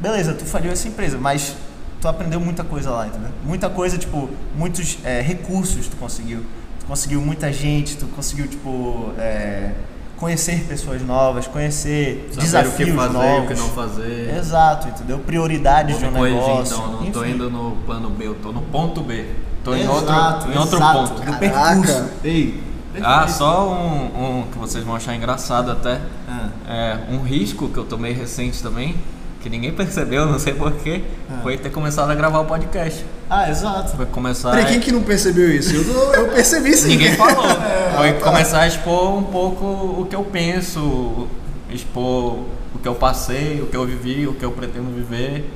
beleza, 0.00 0.34
tu 0.34 0.44
faliu 0.44 0.70
essa 0.70 0.86
empresa, 0.86 1.18
mas 1.18 1.56
tu 2.00 2.08
aprendeu 2.08 2.40
muita 2.40 2.64
coisa 2.64 2.90
lá, 2.90 3.06
entendeu? 3.06 3.30
Muita 3.44 3.68
coisa, 3.68 3.98
tipo, 3.98 4.28
muitos 4.56 4.98
é, 5.04 5.20
recursos 5.20 5.86
tu 5.88 5.96
conseguiu. 5.96 6.40
Tu 6.80 6.86
conseguiu 6.86 7.20
muita 7.20 7.52
gente, 7.52 7.96
tu 7.96 8.06
conseguiu, 8.06 8.48
tipo, 8.48 9.12
é, 9.18 9.72
conhecer 10.16 10.64
pessoas 10.64 11.02
novas, 11.02 11.46
conhecer 11.46 12.28
Saber 12.30 12.42
desafios 12.42 12.88
o 12.88 12.92
que 12.92 12.96
fazer, 12.98 13.12
novos. 13.12 13.44
o 13.44 13.48
que 13.48 13.54
não 13.60 13.68
fazer. 13.70 14.34
Exato, 14.36 14.88
entendeu? 14.88 15.18
Prioridades 15.18 15.98
de 15.98 16.04
um 16.04 16.10
negócio. 16.10 16.74
então, 16.74 16.92
não 16.92 17.10
tô 17.10 17.24
enfim. 17.24 17.34
indo 17.34 17.50
no 17.50 17.76
plano 17.86 18.10
B, 18.10 18.26
eu 18.26 18.34
tô 18.36 18.52
no 18.52 18.62
ponto 18.62 19.00
B. 19.02 19.26
Tô 19.62 19.74
em 19.74 19.86
outro, 19.86 20.04
Exato, 20.04 20.50
em 20.50 20.56
outro 20.58 20.76
exato, 20.78 20.98
ponto. 21.00 21.14
Do 21.14 21.22
Caraca. 21.22 21.38
percurso. 21.38 22.04
Ei, 22.24 22.62
Ah, 23.02 23.28
só 23.28 23.70
um, 23.70 24.40
um 24.40 24.42
que 24.50 24.58
vocês 24.58 24.82
vão 24.82 24.96
achar 24.96 25.14
engraçado 25.14 25.70
até. 25.70 26.00
Ah. 26.28 26.48
É, 26.68 26.98
um 27.12 27.22
risco 27.22 27.68
que 27.68 27.76
eu 27.78 27.84
tomei 27.84 28.12
recente 28.12 28.62
também, 28.62 28.96
que 29.40 29.48
ninguém 29.48 29.72
percebeu, 29.72 30.26
não 30.26 30.38
sei 30.38 30.52
porquê, 30.54 31.02
Ah. 31.30 31.40
foi 31.42 31.56
ter 31.56 31.70
começado 31.70 32.10
a 32.10 32.14
gravar 32.14 32.40
o 32.40 32.44
podcast. 32.44 33.04
Ah, 33.28 33.48
exato. 33.50 33.96
Foi 33.96 34.06
começar. 34.06 34.50
Peraí, 34.50 34.66
quem 34.66 34.80
que 34.80 34.92
não 34.92 35.02
percebeu 35.02 35.50
isso? 35.50 35.74
Eu, 35.74 36.12
eu 36.14 36.28
percebi 36.28 36.74
sim. 36.76 36.88
Ninguém 36.88 37.14
falou. 37.16 37.44
É, 37.90 37.96
Foi 37.96 38.12
tá. 38.14 38.30
começar 38.30 38.60
a 38.60 38.66
expor 38.66 39.16
um 39.18 39.22
pouco 39.24 39.64
o 40.00 40.06
que 40.08 40.14
eu 40.16 40.22
penso, 40.24 41.26
expor 41.70 42.38
o 42.74 42.78
que 42.80 42.88
eu 42.88 42.94
passei, 42.94 43.60
o 43.60 43.66
que 43.66 43.76
eu 43.76 43.84
vivi, 43.86 44.26
o 44.26 44.32
que 44.34 44.44
eu 44.44 44.52
pretendo 44.52 44.90
viver. 44.94 45.50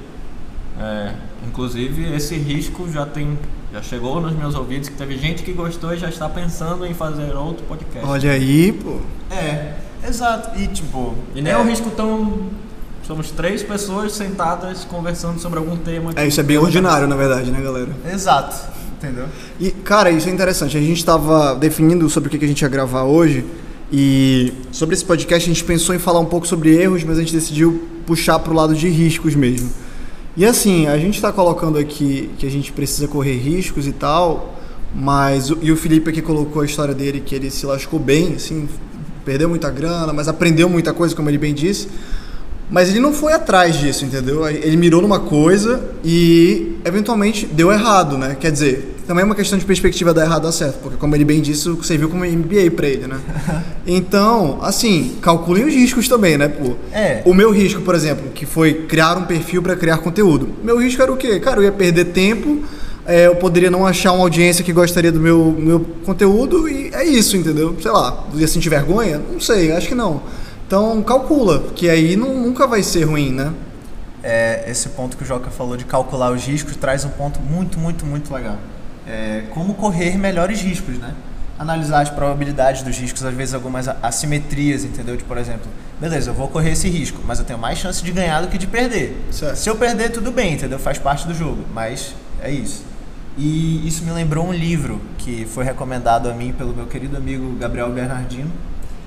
É, 0.78 1.12
inclusive 1.46 2.12
esse 2.14 2.34
risco 2.36 2.90
já 2.90 3.06
tem, 3.06 3.38
já 3.72 3.80
chegou 3.80 4.20
nos 4.20 4.32
meus 4.34 4.54
ouvidos 4.54 4.88
que 4.88 4.96
teve 4.96 5.16
gente 5.16 5.42
que 5.42 5.52
gostou 5.52 5.94
e 5.94 5.96
já 5.98 6.08
está 6.08 6.28
pensando 6.28 6.84
em 6.84 6.92
fazer 6.92 7.34
outro 7.34 7.64
podcast. 7.66 8.06
Olha 8.06 8.32
aí, 8.32 8.72
pô. 8.72 8.98
É, 9.34 9.74
exato. 10.06 10.58
E 10.58 10.66
tipo. 10.66 11.14
E 11.34 11.40
nem 11.40 11.52
é, 11.52 11.56
é 11.56 11.58
um 11.58 11.66
risco 11.66 11.90
tão. 11.90 12.48
Somos 13.06 13.30
três 13.30 13.62
pessoas 13.62 14.12
sentadas 14.12 14.84
conversando 14.84 15.38
sobre 15.38 15.58
algum 15.58 15.76
tema. 15.76 16.12
É, 16.16 16.26
isso 16.26 16.40
é 16.40 16.42
bem 16.42 16.56
ordinário, 16.56 17.06
na 17.06 17.16
verdade, 17.16 17.50
né, 17.50 17.60
galera? 17.60 17.88
Exato. 18.10 18.56
Entendeu? 18.96 19.26
E, 19.60 19.70
cara, 19.70 20.10
isso 20.10 20.28
é 20.28 20.32
interessante. 20.32 20.76
A 20.76 20.80
gente 20.80 20.96
estava 20.98 21.54
definindo 21.54 22.08
sobre 22.08 22.28
o 22.28 22.30
que 22.38 22.42
a 22.42 22.48
gente 22.48 22.62
ia 22.62 22.68
gravar 22.68 23.02
hoje. 23.04 23.44
E 23.92 24.52
sobre 24.72 24.94
esse 24.94 25.04
podcast 25.04 25.48
a 25.48 25.52
gente 25.52 25.62
pensou 25.64 25.94
em 25.94 25.98
falar 25.98 26.18
um 26.20 26.24
pouco 26.24 26.46
sobre 26.46 26.74
erros, 26.74 27.04
mas 27.04 27.18
a 27.18 27.20
gente 27.20 27.32
decidiu 27.34 27.86
puxar 28.06 28.38
pro 28.38 28.54
lado 28.54 28.74
de 28.74 28.88
riscos 28.88 29.34
mesmo. 29.34 29.70
E 30.36 30.44
assim, 30.46 30.86
a 30.86 30.96
gente 30.96 31.14
está 31.16 31.30
colocando 31.30 31.78
aqui 31.78 32.30
que 32.38 32.46
a 32.46 32.50
gente 32.50 32.72
precisa 32.72 33.06
correr 33.06 33.36
riscos 33.36 33.86
e 33.86 33.92
tal, 33.92 34.58
mas 34.94 35.50
o- 35.50 35.58
e 35.60 35.70
o 35.70 35.76
Felipe 35.76 36.10
aqui 36.10 36.22
colocou 36.22 36.62
a 36.62 36.64
história 36.64 36.94
dele 36.94 37.20
que 37.20 37.34
ele 37.34 37.50
se 37.50 37.66
lascou 37.66 38.00
bem, 38.00 38.34
assim, 38.34 38.66
perdeu 39.24 39.48
muita 39.48 39.70
grana, 39.70 40.12
mas 40.12 40.26
aprendeu 40.26 40.68
muita 40.68 40.92
coisa, 40.94 41.14
como 41.14 41.28
ele 41.28 41.38
bem 41.38 41.54
disse. 41.54 41.86
Mas 42.70 42.88
ele 42.88 43.00
não 43.00 43.12
foi 43.12 43.32
atrás 43.32 43.76
disso, 43.76 44.04
entendeu? 44.04 44.48
Ele 44.48 44.76
mirou 44.76 45.02
numa 45.02 45.20
coisa 45.20 45.82
e 46.02 46.76
eventualmente 46.84 47.46
deu 47.46 47.70
errado, 47.70 48.16
né? 48.16 48.36
Quer 48.38 48.50
dizer, 48.50 48.94
também 49.06 49.22
é 49.22 49.24
uma 49.24 49.34
questão 49.34 49.58
de 49.58 49.64
perspectiva 49.64 50.14
dar 50.14 50.24
errado 50.24 50.42
dar 50.44 50.52
certo, 50.52 50.78
porque 50.82 50.96
como 50.96 51.14
ele 51.14 51.24
bem 51.24 51.40
disse, 51.40 51.68
serviu 51.82 52.08
como 52.08 52.24
MBA 52.24 52.70
pra 52.74 52.88
ele, 52.88 53.06
né? 53.06 53.18
Então, 53.86 54.60
assim, 54.62 55.16
calculem 55.20 55.66
os 55.66 55.74
riscos 55.74 56.08
também, 56.08 56.38
né, 56.38 56.48
pô? 56.48 56.72
É. 56.90 57.20
O 57.26 57.34
meu 57.34 57.50
risco, 57.50 57.82
por 57.82 57.94
exemplo, 57.94 58.30
que 58.34 58.46
foi 58.46 58.72
criar 58.72 59.18
um 59.18 59.24
perfil 59.24 59.62
para 59.62 59.76
criar 59.76 59.98
conteúdo. 59.98 60.48
Meu 60.64 60.78
risco 60.78 61.02
era 61.02 61.12
o 61.12 61.18
quê? 61.18 61.38
Cara, 61.38 61.58
eu 61.60 61.64
ia 61.64 61.72
perder 61.72 62.06
tempo, 62.06 62.62
é, 63.06 63.26
eu 63.26 63.36
poderia 63.36 63.70
não 63.70 63.86
achar 63.86 64.12
uma 64.12 64.22
audiência 64.22 64.64
que 64.64 64.72
gostaria 64.72 65.12
do 65.12 65.20
meu, 65.20 65.54
meu 65.58 65.80
conteúdo 66.04 66.66
e 66.66 66.88
é 66.94 67.04
isso, 67.04 67.36
entendeu? 67.36 67.76
Sei 67.80 67.90
lá, 67.90 68.24
ia 68.34 68.48
sentir 68.48 68.70
vergonha? 68.70 69.20
Não 69.30 69.38
sei, 69.38 69.70
acho 69.72 69.88
que 69.88 69.94
não. 69.94 70.22
Então, 70.66 71.02
calcula, 71.02 71.70
que 71.74 71.88
aí 71.90 72.16
não, 72.16 72.34
nunca 72.34 72.66
vai 72.66 72.82
ser 72.82 73.04
ruim, 73.04 73.30
né? 73.32 73.52
É, 74.22 74.64
esse 74.66 74.88
ponto 74.90 75.16
que 75.16 75.22
o 75.22 75.26
Joca 75.26 75.50
falou 75.50 75.76
de 75.76 75.84
calcular 75.84 76.32
os 76.32 76.44
riscos 76.46 76.74
traz 76.76 77.04
um 77.04 77.10
ponto 77.10 77.40
muito, 77.40 77.78
muito, 77.78 78.06
muito 78.06 78.32
legal. 78.32 78.56
É, 79.06 79.44
como 79.50 79.74
correr 79.74 80.16
melhores 80.16 80.62
riscos, 80.62 80.96
né? 80.98 81.12
Analisar 81.58 82.00
as 82.00 82.08
probabilidades 82.08 82.82
dos 82.82 82.96
riscos, 82.96 83.22
às 83.22 83.34
vezes 83.34 83.54
algumas 83.54 83.86
assimetrias, 84.02 84.82
entendeu? 84.84 85.16
De, 85.16 85.22
por 85.24 85.36
exemplo, 85.36 85.66
beleza, 86.00 86.30
eu 86.30 86.34
vou 86.34 86.48
correr 86.48 86.70
esse 86.70 86.88
risco, 86.88 87.20
mas 87.26 87.38
eu 87.38 87.44
tenho 87.44 87.58
mais 87.58 87.78
chance 87.78 88.02
de 88.02 88.10
ganhar 88.10 88.40
do 88.40 88.48
que 88.48 88.56
de 88.56 88.66
perder. 88.66 89.14
Certo. 89.30 89.56
Se 89.56 89.68
eu 89.68 89.76
perder, 89.76 90.10
tudo 90.10 90.32
bem, 90.32 90.54
entendeu? 90.54 90.78
Faz 90.78 90.98
parte 90.98 91.26
do 91.26 91.34
jogo, 91.34 91.62
mas 91.74 92.14
é 92.40 92.50
isso. 92.50 92.82
E 93.36 93.86
isso 93.86 94.02
me 94.04 94.12
lembrou 94.12 94.46
um 94.46 94.52
livro 94.52 95.00
que 95.18 95.44
foi 95.44 95.64
recomendado 95.64 96.30
a 96.30 96.32
mim 96.32 96.52
pelo 96.52 96.72
meu 96.72 96.86
querido 96.86 97.16
amigo 97.16 97.54
Gabriel 97.58 97.90
Bernardino, 97.90 98.50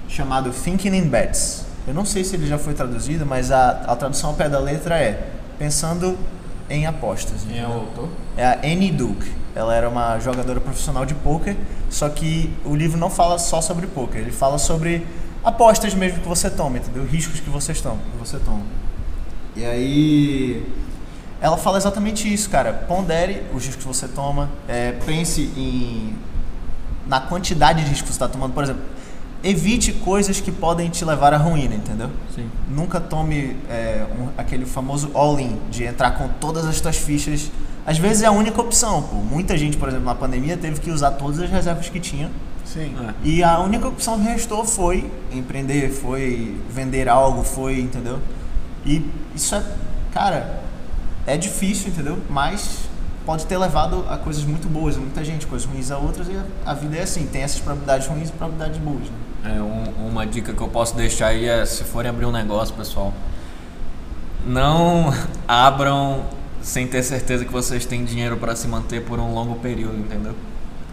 chamado 0.08 0.52
Thinking 0.52 0.96
in 0.96 1.08
Bets. 1.08 1.66
Eu 1.88 1.94
não 1.94 2.06
sei 2.06 2.24
se 2.24 2.36
ele 2.36 2.48
já 2.48 2.58
foi 2.58 2.74
traduzido, 2.74 3.26
mas 3.26 3.52
a, 3.52 3.70
a 3.88 3.96
tradução 3.96 4.32
ao 4.32 4.36
pé 4.36 4.50
da 4.50 4.60
letra 4.60 4.98
é 4.98 5.32
Pensando 5.58 6.18
em 6.70 6.86
Apostas. 6.86 7.42
Quem 7.48 7.60
é 7.60 7.68
o 7.68 7.72
autor? 7.72 8.10
É 8.36 8.46
a 8.46 8.60
Annie 8.64 8.92
Duke. 8.92 9.32
Ela 9.56 9.74
era 9.74 9.90
uma 9.90 10.20
jogadora 10.20 10.60
profissional 10.60 11.06
de 11.06 11.16
pôquer, 11.16 11.56
só 11.90 12.08
que 12.10 12.54
o 12.64 12.76
livro 12.76 13.00
não 13.00 13.10
fala 13.10 13.40
só 13.40 13.62
sobre 13.62 13.88
pôquer, 13.88 14.22
ele 14.22 14.32
fala 14.32 14.60
sobre 14.60 15.08
apostas 15.44 15.96
mesmo 15.96 16.20
que 16.20 16.28
você 16.28 16.50
toma, 16.50 16.78
entendeu? 16.78 17.06
Riscos 17.06 17.40
que 17.40 17.50
você 17.50 17.74
toma, 17.74 17.98
que 18.12 18.18
você 18.20 18.38
toma. 18.38 18.62
E 19.56 19.66
aí 19.66 20.64
ela 21.42 21.58
fala 21.58 21.78
exatamente 21.78 22.32
isso, 22.32 22.50
cara. 22.50 22.74
Pondere 22.74 23.44
os 23.54 23.66
riscos 23.66 23.84
que 23.84 23.88
você 23.88 24.08
toma, 24.08 24.50
é, 24.68 24.92
pense 24.92 25.42
em 25.58 26.16
na 27.08 27.22
quantidade 27.22 27.84
de 27.84 27.90
riscos 27.90 28.02
que 28.02 28.08
você 28.10 28.14
está 28.14 28.28
tomando, 28.28 28.54
por 28.54 28.64
exemplo, 28.64 28.84
evite 29.44 29.92
coisas 29.94 30.40
que 30.42 30.52
podem 30.52 30.90
te 30.90 31.06
levar 31.06 31.34
à 31.34 31.38
ruína, 31.38 31.76
entendeu? 31.76 32.10
Sim. 32.36 32.50
Nunca 32.70 33.00
tome 33.00 33.56
é, 33.70 34.06
um- 34.20 34.30
aquele 34.38 34.66
famoso 34.66 35.12
all-in, 35.14 35.58
de 35.70 35.84
entrar 35.84 36.12
com 36.12 36.28
todas 36.40 36.66
as 36.66 36.80
tuas 36.82 36.98
fichas. 36.98 37.52
Às 37.86 37.98
vezes 37.98 38.24
é 38.24 38.26
a 38.26 38.32
única 38.32 38.60
opção, 38.60 39.02
pô. 39.04 39.16
Muita 39.16 39.58
gente, 39.58 39.78
por 39.78 39.88
exemplo, 39.88 40.06
na 40.06 40.16
pandemia 40.16 40.58
teve 40.58 40.80
que 40.82 40.92
usar 40.92 41.12
todas 41.12 41.40
as 41.40 41.50
reservas 41.50 41.88
que 41.88 42.00
tinha. 42.00 42.30
Sim. 42.66 42.94
É. 43.08 43.14
E 43.24 43.44
a 43.44 43.60
única 43.60 43.88
opção 43.88 44.20
que 44.20 44.26
restou 44.26 44.66
foi 44.66 45.10
empreender, 45.32 45.90
foi 45.90 46.60
vender 46.70 47.08
algo, 47.08 47.44
foi, 47.44 47.80
entendeu? 47.80 48.20
E 48.86 49.06
isso 49.34 49.56
é, 49.56 49.64
cara, 50.14 50.62
é 51.26 51.38
difícil, 51.38 51.90
entendeu? 51.90 52.18
Mas 52.30 52.80
pode 53.26 53.46
ter 53.46 53.58
levado 53.58 54.06
a 54.10 54.18
coisas 54.18 54.44
muito 54.44 54.68
boas, 54.68 54.98
a 54.98 55.00
muita 55.00 55.24
gente, 55.24 55.48
coisas 55.48 55.68
ruins 55.68 55.92
a 55.92 55.98
outras, 55.98 56.28
e 56.28 56.32
a, 56.32 56.72
a 56.72 56.74
vida 56.74 56.98
é 56.98 57.04
assim, 57.04 57.26
tem 57.28 57.42
essas 57.44 57.60
probabilidades 57.60 58.08
ruins 58.08 58.30
e 58.30 58.32
probabilidades 58.34 58.80
boas, 58.80 59.02
né? 59.02 59.18
É, 59.48 59.62
um- 59.62 60.08
uma 60.10 60.26
dica 60.26 60.52
que 60.54 60.62
eu 60.62 60.68
posso 60.68 60.96
deixar 60.96 61.28
aí 61.28 61.46
é 61.46 61.66
se 61.66 61.84
forem 61.84 62.10
abrir 62.10 62.26
um 62.26 62.32
negócio, 62.32 62.74
pessoal, 62.76 63.14
não 64.46 65.14
abram 65.48 66.22
sem 66.62 66.88
ter 66.88 67.04
certeza 67.04 67.46
que 67.46 67.52
vocês 67.52 67.86
têm 67.86 68.04
dinheiro 68.04 68.38
para 68.38 68.56
se 68.56 68.68
manter 68.68 69.04
por 69.04 69.20
um 69.20 69.34
longo 69.34 69.56
período, 69.56 69.98
entendeu? 69.98 70.36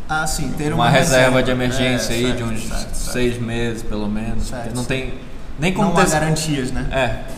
Ah, 0.09 0.27
sim, 0.27 0.53
ter 0.53 0.73
Uma, 0.73 0.85
uma, 0.85 0.91
reserva 0.91 1.43
de 1.43 1.51
emergência 1.51 2.13
É, 2.13 2.17
aí 2.17 2.23
certo, 2.27 2.37
de 2.37 2.43
uns 2.45 2.61
certo, 2.69 2.95
certo. 2.95 3.13
seis 3.13 3.39
meses, 3.41 3.83
pelo 3.83 4.07
menos. 4.07 4.49
Certo, 4.49 4.75
não 4.75 4.85
tem 4.85 5.15
nem 5.59 5.73
como 5.73 5.91
Não 5.93 5.99
há 5.99 6.05
ter 6.05 6.11
garantias, 6.11 6.71
né? 6.71 6.87
É. 6.93 7.35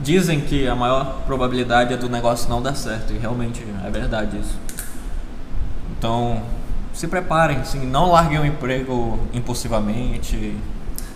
Dizem 0.00 0.40
que 0.40 0.66
a 0.66 0.74
maior 0.74 1.22
probabilidade 1.26 1.92
é 1.94 1.96
do 1.96 2.08
negócio 2.08 2.48
não 2.48 2.60
dar 2.62 2.74
certo, 2.74 3.12
e 3.12 3.18
realmente 3.18 3.64
é 3.84 3.90
verdade 3.90 4.38
isso. 4.38 4.56
Então, 5.96 6.42
se 6.98 7.06
preparem, 7.06 7.58
assim, 7.58 7.86
não 7.86 8.10
larguem 8.10 8.40
o 8.40 8.44
emprego 8.44 9.20
impulsivamente. 9.32 10.52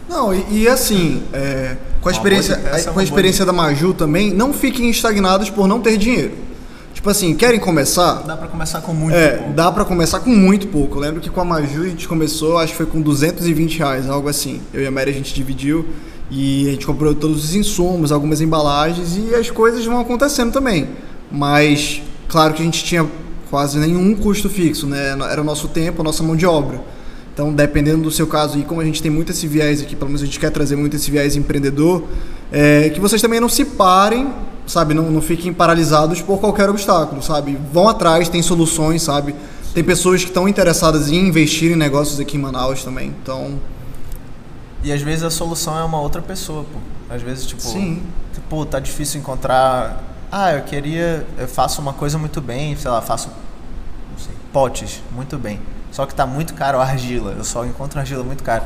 Não, 0.08 0.32
e, 0.32 0.44
e 0.62 0.68
assim, 0.68 1.24
é, 1.32 1.76
com 2.00 2.08
a 2.08 2.12
experiência, 2.12 2.52
é 2.72 2.82
com 2.84 3.00
a 3.00 3.02
experiência 3.02 3.44
da 3.44 3.52
Maju 3.52 3.92
também, 3.92 4.32
não 4.32 4.52
fiquem 4.52 4.88
estagnados 4.88 5.50
por 5.50 5.66
não 5.66 5.80
ter 5.80 5.96
dinheiro. 5.96 6.34
Tipo 6.94 7.10
assim, 7.10 7.34
querem 7.34 7.58
começar? 7.58 8.22
Dá 8.22 8.36
pra 8.36 8.46
começar 8.46 8.80
com 8.80 8.92
muito 8.94 9.16
É, 9.16 9.38
pouco. 9.38 9.52
dá 9.54 9.72
pra 9.72 9.84
começar 9.84 10.20
com 10.20 10.30
muito 10.30 10.68
pouco. 10.68 10.98
Eu 10.98 11.00
lembro 11.00 11.20
que 11.20 11.28
com 11.28 11.40
a 11.40 11.44
Maju 11.44 11.82
a 11.82 11.88
gente 11.88 12.06
começou, 12.06 12.58
acho 12.58 12.70
que 12.72 12.76
foi 12.76 12.86
com 12.86 13.00
220 13.02 13.78
reais, 13.80 14.08
algo 14.08 14.28
assim. 14.28 14.60
Eu 14.72 14.82
e 14.82 14.86
a 14.86 14.90
Mary 14.90 15.10
a 15.10 15.14
gente 15.14 15.34
dividiu 15.34 15.84
e 16.30 16.68
a 16.68 16.70
gente 16.70 16.86
comprou 16.86 17.12
todos 17.12 17.42
os 17.44 17.54
insumos, 17.56 18.12
algumas 18.12 18.40
embalagens 18.40 19.16
e 19.16 19.34
as 19.34 19.50
coisas 19.50 19.84
vão 19.84 19.98
acontecendo 19.98 20.52
também. 20.52 20.90
Mas, 21.28 22.00
claro 22.28 22.54
que 22.54 22.62
a 22.62 22.64
gente 22.64 22.84
tinha 22.84 23.04
quase 23.52 23.78
nenhum 23.78 24.16
custo 24.16 24.48
fixo, 24.48 24.86
né? 24.86 25.14
Era 25.30 25.42
o 25.42 25.44
nosso 25.44 25.68
tempo, 25.68 26.00
a 26.00 26.04
nossa 26.04 26.22
mão 26.22 26.34
de 26.34 26.46
obra. 26.46 26.80
Então, 27.34 27.52
dependendo 27.52 28.02
do 28.02 28.10
seu 28.10 28.26
caso, 28.26 28.58
e 28.58 28.62
como 28.62 28.80
a 28.80 28.84
gente 28.84 29.02
tem 29.02 29.10
muito 29.10 29.30
esse 29.30 29.46
viés 29.46 29.82
aqui, 29.82 29.94
pelo 29.94 30.08
menos 30.08 30.22
a 30.22 30.24
gente 30.24 30.40
quer 30.40 30.50
trazer 30.50 30.74
muito 30.74 30.96
esse 30.96 31.10
viés 31.10 31.36
empreendedor, 31.36 32.02
é, 32.50 32.88
que 32.88 32.98
vocês 32.98 33.20
também 33.20 33.40
não 33.40 33.50
se 33.50 33.66
parem, 33.66 34.32
sabe? 34.66 34.94
Não, 34.94 35.10
não 35.10 35.20
fiquem 35.20 35.52
paralisados 35.52 36.22
por 36.22 36.40
qualquer 36.40 36.70
obstáculo, 36.70 37.22
sabe? 37.22 37.58
Vão 37.70 37.90
atrás, 37.90 38.26
tem 38.30 38.40
soluções, 38.40 39.02
sabe? 39.02 39.34
Tem 39.74 39.84
pessoas 39.84 40.22
que 40.22 40.30
estão 40.30 40.48
interessadas 40.48 41.10
em 41.10 41.28
investir 41.28 41.72
em 41.72 41.76
negócios 41.76 42.18
aqui 42.18 42.38
em 42.38 42.40
Manaus 42.40 42.82
também, 42.82 43.14
então... 43.22 43.60
E 44.82 44.90
às 44.90 45.02
vezes 45.02 45.24
a 45.24 45.30
solução 45.30 45.78
é 45.78 45.84
uma 45.84 46.00
outra 46.00 46.22
pessoa, 46.22 46.64
pô. 46.64 46.78
Às 47.14 47.20
vezes, 47.20 47.44
tipo... 47.44 47.60
Sim. 47.60 48.02
Tipo, 48.32 48.64
tá 48.64 48.80
difícil 48.80 49.20
encontrar... 49.20 50.02
Ah, 50.30 50.54
eu 50.54 50.62
queria... 50.62 51.26
Eu 51.38 51.46
faço 51.46 51.82
uma 51.82 51.92
coisa 51.92 52.16
muito 52.16 52.40
bem, 52.40 52.74
sei 52.76 52.90
lá, 52.90 53.02
faço 53.02 53.28
Potes, 54.52 55.02
muito 55.10 55.38
bem. 55.38 55.60
Só 55.90 56.06
que 56.06 56.14
tá 56.14 56.26
muito 56.26 56.54
caro 56.54 56.78
a 56.78 56.82
argila. 56.82 57.32
Eu 57.32 57.44
só 57.44 57.64
encontro 57.64 57.98
argila 57.98 58.22
muito 58.22 58.42
caro. 58.42 58.64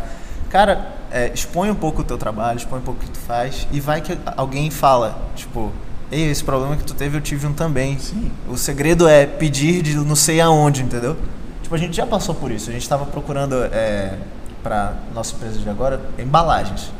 Cara, 0.50 0.93
é, 1.11 1.31
expõe 1.33 1.71
um 1.71 1.75
pouco 1.75 2.02
o 2.02 2.05
teu 2.05 2.16
trabalho, 2.16 2.57
expõe 2.57 2.78
um 2.78 2.83
pouco 2.83 3.02
o 3.02 3.05
que 3.05 3.11
tu 3.11 3.19
faz. 3.19 3.66
E 3.73 3.81
vai 3.81 4.00
que 4.00 4.16
alguém 4.37 4.71
fala, 4.71 5.19
tipo, 5.35 5.73
ei, 6.11 6.31
esse 6.31 6.43
problema 6.45 6.76
que 6.76 6.85
tu 6.85 6.95
teve, 6.95 7.16
eu 7.16 7.21
tive 7.21 7.47
um 7.47 7.52
também. 7.52 7.99
Sim. 7.99 8.31
O 8.49 8.57
segredo 8.57 9.09
é 9.09 9.26
pedir 9.26 9.83
de 9.83 9.95
não 9.97 10.16
sei 10.16 10.40
aonde, 10.40 10.83
entendeu? 10.83 11.16
Tipo, 11.62 11.75
a 11.75 11.78
gente 11.78 11.97
já 11.97 12.07
passou 12.07 12.35
por 12.35 12.50
isso. 12.50 12.71
A 12.71 12.73
gente 12.73 12.88
tava 12.88 13.05
procurando 13.07 13.55
é, 13.73 14.14
pra 14.62 14.95
nossa 15.14 15.35
empresa 15.35 15.59
de 15.59 15.69
agora 15.69 16.00
embalagens. 16.19 16.93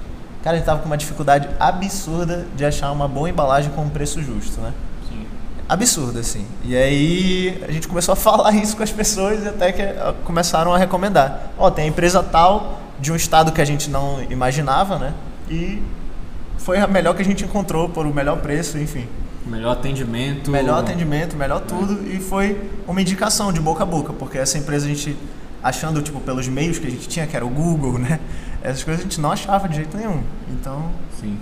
Cara, 0.43 0.55
a 0.55 0.59
gente 0.59 0.67
tava 0.67 0.81
com 0.81 0.87
uma 0.87 0.97
dificuldade 0.97 1.49
absurda 1.59 2.47
de 2.55 2.65
achar 2.65 2.91
uma 2.93 3.09
boa 3.09 3.29
embalagem 3.29 3.71
com 3.73 3.83
um 3.83 3.89
preço 3.89 4.23
justo, 4.23 4.61
né? 4.61 4.73
Absurdo, 5.69 6.19
assim. 6.19 6.47
E 6.65 6.77
aí 6.77 7.65
a 7.67 7.73
gente 7.73 7.89
começou 7.89 8.13
a 8.13 8.17
falar 8.17 8.53
isso 8.53 8.77
com 8.77 8.83
as 8.83 8.93
pessoas 8.93 9.45
e 9.45 9.49
até 9.49 9.73
que 9.73 9.83
ah, 9.83 10.15
começaram 10.25 10.73
a 10.73 10.79
recomendar. 10.79 11.51
Ó, 11.59 11.71
tem 11.71 11.87
a 11.87 11.89
empresa 11.89 12.23
tal 12.23 12.81
de 13.01 13.13
um 13.13 13.17
estado 13.17 13.53
que 13.53 13.61
a 13.61 13.65
gente 13.65 13.91
não 13.91 14.23
imaginava, 14.31 14.99
né? 14.99 15.13
E 15.51 15.83
foi 16.59 16.79
a 16.79 16.87
melhor 16.87 17.15
que 17.15 17.23
a 17.23 17.25
gente 17.25 17.45
encontrou 17.45 17.89
por 17.89 18.07
o 18.07 18.15
melhor 18.15 18.39
preço, 18.39 18.79
enfim. 18.79 19.07
Melhor 19.45 19.73
atendimento. 19.73 20.51
Melhor 20.51 20.81
atendimento, 20.81 21.37
melhor 21.37 21.61
tudo. 21.61 22.05
E 22.09 22.19
foi 22.19 22.71
uma 22.87 23.01
indicação 23.01 23.53
de 23.53 23.61
boca 23.61 23.83
a 23.83 23.87
boca, 23.87 24.13
porque 24.13 24.39
essa 24.39 24.59
empresa 24.59 24.87
a 24.87 24.89
gente, 24.89 25.17
achando, 25.63 26.03
tipo, 26.03 26.21
pelos 26.21 26.49
meios 26.49 26.79
que 26.79 26.87
a 26.87 26.91
gente 26.91 27.09
tinha, 27.09 27.27
que 27.27 27.37
era 27.37 27.47
o 27.47 27.49
Google, 27.49 27.99
né? 27.99 28.19
Essas 28.63 28.83
coisas 28.83 29.01
a 29.01 29.05
gente 29.05 29.21
não 29.21 29.31
achava 29.31 29.69
de 29.69 29.77
jeito 29.77 29.97
nenhum. 29.97 30.23
Então, 30.51 30.91
Sim. 31.21 31.39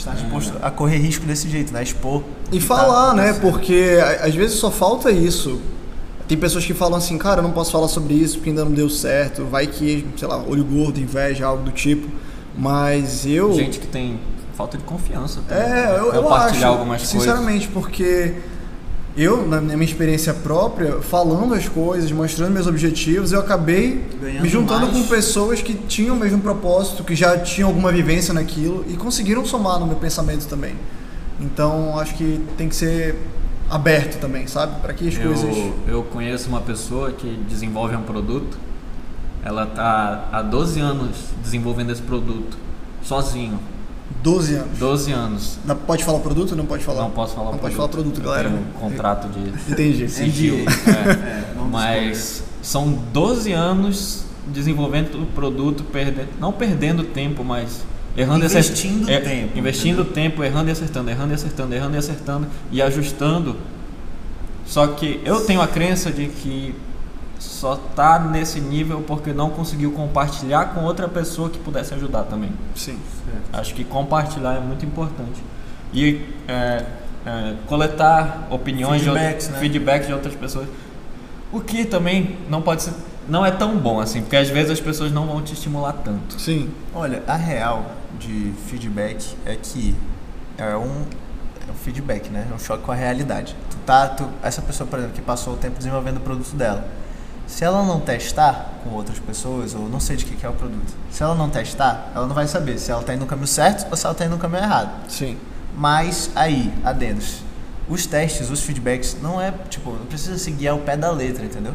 Está 0.00 0.12
disposto 0.12 0.54
a 0.62 0.70
correr 0.70 0.98
risco 0.98 1.24
desse 1.24 1.48
jeito, 1.48 1.72
né? 1.72 1.82
Expor. 1.82 2.22
E 2.52 2.60
falar, 2.60 3.10
tá 3.10 3.14
né? 3.14 3.32
Porque 3.34 3.98
às 4.20 4.34
vezes 4.34 4.58
só 4.58 4.70
falta 4.70 5.10
isso. 5.10 5.60
Tem 6.26 6.38
pessoas 6.38 6.64
que 6.64 6.72
falam 6.74 6.96
assim, 6.96 7.18
cara, 7.18 7.40
eu 7.40 7.42
não 7.42 7.50
posso 7.52 7.72
falar 7.72 7.88
sobre 7.88 8.14
isso 8.14 8.36
porque 8.36 8.50
ainda 8.50 8.64
não 8.64 8.72
deu 8.72 8.88
certo. 8.88 9.44
Vai 9.44 9.66
que, 9.66 10.06
sei 10.16 10.28
lá, 10.28 10.42
olho 10.46 10.64
gordo, 10.64 11.00
inveja, 11.00 11.46
algo 11.46 11.64
do 11.64 11.72
tipo. 11.72 12.08
Mas 12.56 13.26
eu. 13.26 13.52
Gente 13.52 13.78
que 13.78 13.86
tem 13.86 14.18
falta 14.54 14.76
de 14.76 14.84
confiança. 14.84 15.40
também, 15.48 15.64
É, 15.64 15.68
né? 15.68 15.96
eu, 15.98 16.12
eu 16.14 16.34
acho, 16.34 17.06
sinceramente, 17.06 17.68
porque 17.68 18.34
eu, 19.16 19.46
na 19.46 19.60
minha 19.60 19.84
experiência 19.84 20.32
própria, 20.32 21.00
falando 21.02 21.54
as 21.54 21.68
coisas, 21.68 22.12
mostrando 22.12 22.52
meus 22.52 22.66
objetivos, 22.66 23.32
eu 23.32 23.40
acabei 23.40 24.04
Ganhando 24.20 24.42
me 24.42 24.48
juntando 24.48 24.86
mais. 24.86 24.98
com 24.98 25.08
pessoas 25.08 25.60
que 25.60 25.74
tinham 25.74 26.16
o 26.16 26.18
mesmo 26.18 26.40
propósito, 26.40 27.02
que 27.02 27.16
já 27.16 27.36
tinham 27.38 27.68
alguma 27.68 27.90
vivência 27.90 28.32
naquilo 28.32 28.84
e 28.88 28.96
conseguiram 28.96 29.44
somar 29.44 29.80
no 29.80 29.86
meu 29.86 29.96
pensamento 29.96 30.46
também. 30.46 30.74
Então, 31.40 31.98
acho 31.98 32.14
que 32.14 32.40
tem 32.56 32.68
que 32.68 32.76
ser 32.76 33.16
aberto 33.68 34.20
também, 34.20 34.46
sabe? 34.46 34.80
Para 34.80 34.92
que 34.92 35.08
as 35.08 35.18
coisas... 35.18 35.56
Eu, 35.56 35.74
eu 35.88 36.02
conheço 36.04 36.48
uma 36.48 36.60
pessoa 36.60 37.10
que 37.10 37.36
desenvolve 37.48 37.96
um 37.96 38.02
produto. 38.02 38.58
Ela 39.42 39.66
tá 39.66 40.28
há 40.30 40.42
12 40.42 40.80
anos 40.80 41.16
desenvolvendo 41.42 41.90
esse 41.90 42.02
produto 42.02 42.56
sozinho. 43.02 43.58
12 44.22 44.54
anos. 44.54 44.78
12 44.78 45.12
anos. 45.12 45.58
Dá- 45.64 45.74
Pode 45.74 46.04
falar 46.04 46.18
produto 46.20 46.50
ou 46.52 46.56
não 46.56 46.66
pode 46.66 46.84
falar? 46.84 47.02
Não 47.02 47.10
posso 47.10 47.34
falar 47.34 47.50
Não 47.50 47.56
o 47.56 47.60
pode 47.60 47.74
produto. 47.74 47.92
falar 47.92 48.02
produto, 48.04 48.18
Eu 48.18 48.24
galera. 48.24 48.48
tenho 48.50 48.60
um 48.60 48.72
contrato 48.72 49.28
de 49.28 49.72
Entendi. 49.72 50.08
sigilo. 50.08 50.58
É. 50.60 51.54
não 51.56 51.66
Mas 51.68 52.42
são 52.62 52.92
12 53.12 53.52
anos 53.52 54.24
desenvolvendo 54.48 55.22
o 55.22 55.26
produto, 55.26 55.84
perde- 55.84 56.26
não 56.38 56.52
perdendo 56.52 57.04
tempo, 57.04 57.42
mas 57.44 57.82
errando 58.16 58.42
e 58.44 58.46
Investindo 58.46 59.04
acertando. 59.04 59.28
tempo, 59.30 59.58
Investindo 59.58 60.04
tempo, 60.04 60.44
errando 60.44 60.68
e 60.68 60.72
acertando, 60.72 61.10
errando 61.10 61.32
e 61.32 61.34
acertando, 61.34 61.74
errando 61.74 61.94
e 61.94 61.98
acertando 61.98 62.46
e 62.72 62.82
ajustando. 62.82 63.56
Só 64.66 64.86
que 64.88 65.20
eu 65.24 65.40
tenho 65.46 65.60
a 65.62 65.66
crença 65.68 66.10
de 66.10 66.26
que 66.26 66.74
só 67.40 67.74
tá 67.96 68.18
nesse 68.18 68.60
nível 68.60 69.02
porque 69.06 69.32
não 69.32 69.50
conseguiu 69.50 69.90
compartilhar 69.92 70.66
com 70.74 70.84
outra 70.84 71.08
pessoa 71.08 71.48
que 71.50 71.58
pudesse 71.58 71.94
ajudar 71.94 72.24
também. 72.24 72.52
Sim. 72.76 72.98
Acho 73.52 73.74
que 73.74 73.82
compartilhar 73.82 74.54
é 74.54 74.60
muito 74.60 74.84
importante. 74.84 75.42
E 75.92 76.22
é, 76.46 76.84
é, 77.26 77.54
coletar 77.66 78.46
opiniões 78.50 79.02
Feedbacks, 79.02 79.46
de, 79.46 79.50
né? 79.52 79.56
out- 79.56 79.60
feedback 79.68 80.06
de 80.06 80.12
outras 80.12 80.34
pessoas. 80.34 80.68
O 81.50 81.60
que 81.60 81.84
também 81.84 82.36
não 82.48 82.62
pode 82.62 82.82
ser. 82.82 82.92
Não 83.28 83.44
é 83.44 83.50
tão 83.50 83.76
bom 83.76 84.00
assim, 84.00 84.20
porque 84.20 84.36
às 84.36 84.48
vezes 84.48 84.70
as 84.72 84.80
pessoas 84.80 85.10
não 85.10 85.26
vão 85.26 85.40
te 85.42 85.52
estimular 85.54 85.92
tanto. 85.94 86.38
Sim. 86.40 86.70
Olha, 86.94 87.22
a 87.26 87.36
real 87.36 87.86
de 88.18 88.52
feedback 88.66 89.34
é 89.46 89.56
que 89.56 89.94
é 90.58 90.76
um, 90.76 91.04
é 91.66 91.70
um 91.70 91.74
feedback, 91.74 92.28
né? 92.28 92.46
É 92.50 92.54
um 92.54 92.58
choque 92.58 92.82
com 92.84 92.92
a 92.92 92.94
realidade. 92.94 93.56
Tu 93.70 93.76
tá, 93.86 94.08
tu, 94.08 94.28
essa 94.42 94.60
pessoa, 94.60 94.86
por 94.88 94.98
exemplo, 94.98 95.14
que 95.16 95.22
passou 95.22 95.54
o 95.54 95.56
tempo 95.56 95.78
desenvolvendo 95.78 96.18
o 96.18 96.20
produto 96.20 96.54
dela, 96.54 96.86
se 97.50 97.64
ela 97.64 97.82
não 97.82 97.98
testar 97.98 98.74
com 98.84 98.90
outras 98.90 99.18
pessoas, 99.18 99.74
ou 99.74 99.88
não 99.88 99.98
sei 99.98 100.16
de 100.16 100.24
que, 100.24 100.36
que 100.36 100.46
é 100.46 100.48
o 100.48 100.52
produto, 100.52 100.94
se 101.10 101.20
ela 101.20 101.34
não 101.34 101.50
testar, 101.50 102.12
ela 102.14 102.24
não 102.24 102.34
vai 102.34 102.46
saber 102.46 102.78
se 102.78 102.92
ela 102.92 103.02
tá 103.02 103.12
indo 103.12 103.22
no 103.22 103.26
caminho 103.26 103.48
certo 103.48 103.90
ou 103.90 103.96
se 103.96 104.06
ela 104.06 104.14
tá 104.14 104.24
indo 104.24 104.30
no 104.30 104.38
caminho 104.38 104.62
errado. 104.62 105.10
Sim. 105.10 105.36
Mas 105.76 106.30
aí, 106.36 106.72
adendos, 106.84 107.42
os 107.88 108.06
testes, 108.06 108.50
os 108.50 108.62
feedbacks, 108.62 109.16
não 109.20 109.40
é, 109.40 109.52
tipo, 109.68 109.90
não 109.90 110.06
precisa 110.06 110.38
seguir 110.38 110.68
ao 110.68 110.78
pé 110.78 110.96
da 110.96 111.10
letra, 111.10 111.44
entendeu? 111.44 111.74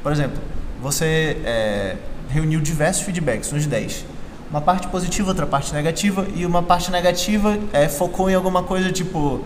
Por 0.00 0.12
exemplo, 0.12 0.40
você 0.80 1.36
é, 1.44 1.96
reuniu 2.28 2.60
diversos 2.60 3.02
feedbacks, 3.04 3.52
uns 3.52 3.66
10. 3.66 4.04
Uma 4.48 4.60
parte 4.60 4.86
positiva, 4.86 5.28
outra 5.28 5.44
parte 5.44 5.74
negativa, 5.74 6.24
e 6.36 6.46
uma 6.46 6.62
parte 6.62 6.88
negativa 6.92 7.58
é, 7.72 7.88
focou 7.88 8.30
em 8.30 8.34
alguma 8.34 8.62
coisa 8.62 8.92
tipo, 8.92 9.44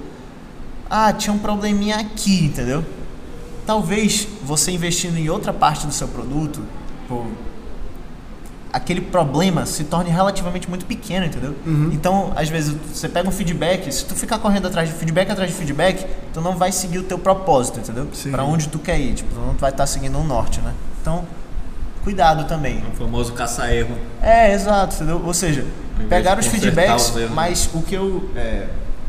ah, 0.91 1.11
tinha 1.11 1.33
um 1.33 1.39
probleminha 1.39 1.97
aqui, 1.97 2.45
entendeu? 2.45 2.85
Talvez 3.71 4.27
você 4.43 4.73
investindo 4.73 5.17
em 5.17 5.31
outra 5.31 5.53
parte 5.53 5.87
do 5.87 5.93
seu 5.93 6.09
produto, 6.09 6.61
pô, 7.07 7.23
aquele 8.73 9.01
problema 9.01 9.65
se 9.65 9.85
torne 9.85 10.11
relativamente 10.11 10.69
muito 10.69 10.85
pequeno, 10.85 11.27
entendeu? 11.27 11.55
Uhum. 11.65 11.89
Então, 11.93 12.33
às 12.35 12.49
vezes, 12.49 12.75
você 12.93 13.09
pega 13.09 13.29
um 13.29 13.31
feedback, 13.31 13.93
se 13.95 14.05
tu 14.05 14.17
ficar 14.17 14.41
correndo 14.41 14.67
atrás 14.67 14.89
de 14.89 14.97
feedback 14.97 15.31
atrás 15.31 15.53
de 15.53 15.57
feedback, 15.57 16.05
tu 16.35 16.41
não 16.41 16.57
vai 16.57 16.73
seguir 16.73 16.99
o 16.99 17.05
teu 17.05 17.17
propósito, 17.17 17.79
entendeu? 17.79 18.09
Pra 18.33 18.43
onde 18.43 18.67
tu 18.67 18.81
quer 18.81 18.99
ir, 18.99 19.15
tipo, 19.15 19.33
tu 19.33 19.39
não 19.39 19.53
vai 19.53 19.71
estar 19.71 19.87
seguindo 19.87 20.19
um 20.19 20.25
norte, 20.25 20.61
né? 20.61 20.75
Então, 21.01 21.25
cuidado 22.03 22.49
também. 22.49 22.83
O 22.93 22.97
famoso 22.97 23.35
caça-erro. 23.35 23.97
É, 24.21 24.53
exato, 24.53 24.97
entendeu? 24.97 25.23
Ou 25.25 25.33
seja, 25.33 25.65
pegar 26.09 26.37
os 26.41 26.47
feedbacks, 26.47 27.11
os 27.11 27.17
erros. 27.17 27.35
mas 27.37 27.71
o 27.73 27.83
que 27.83 27.95
eu. 27.95 28.31
é, 28.35 28.67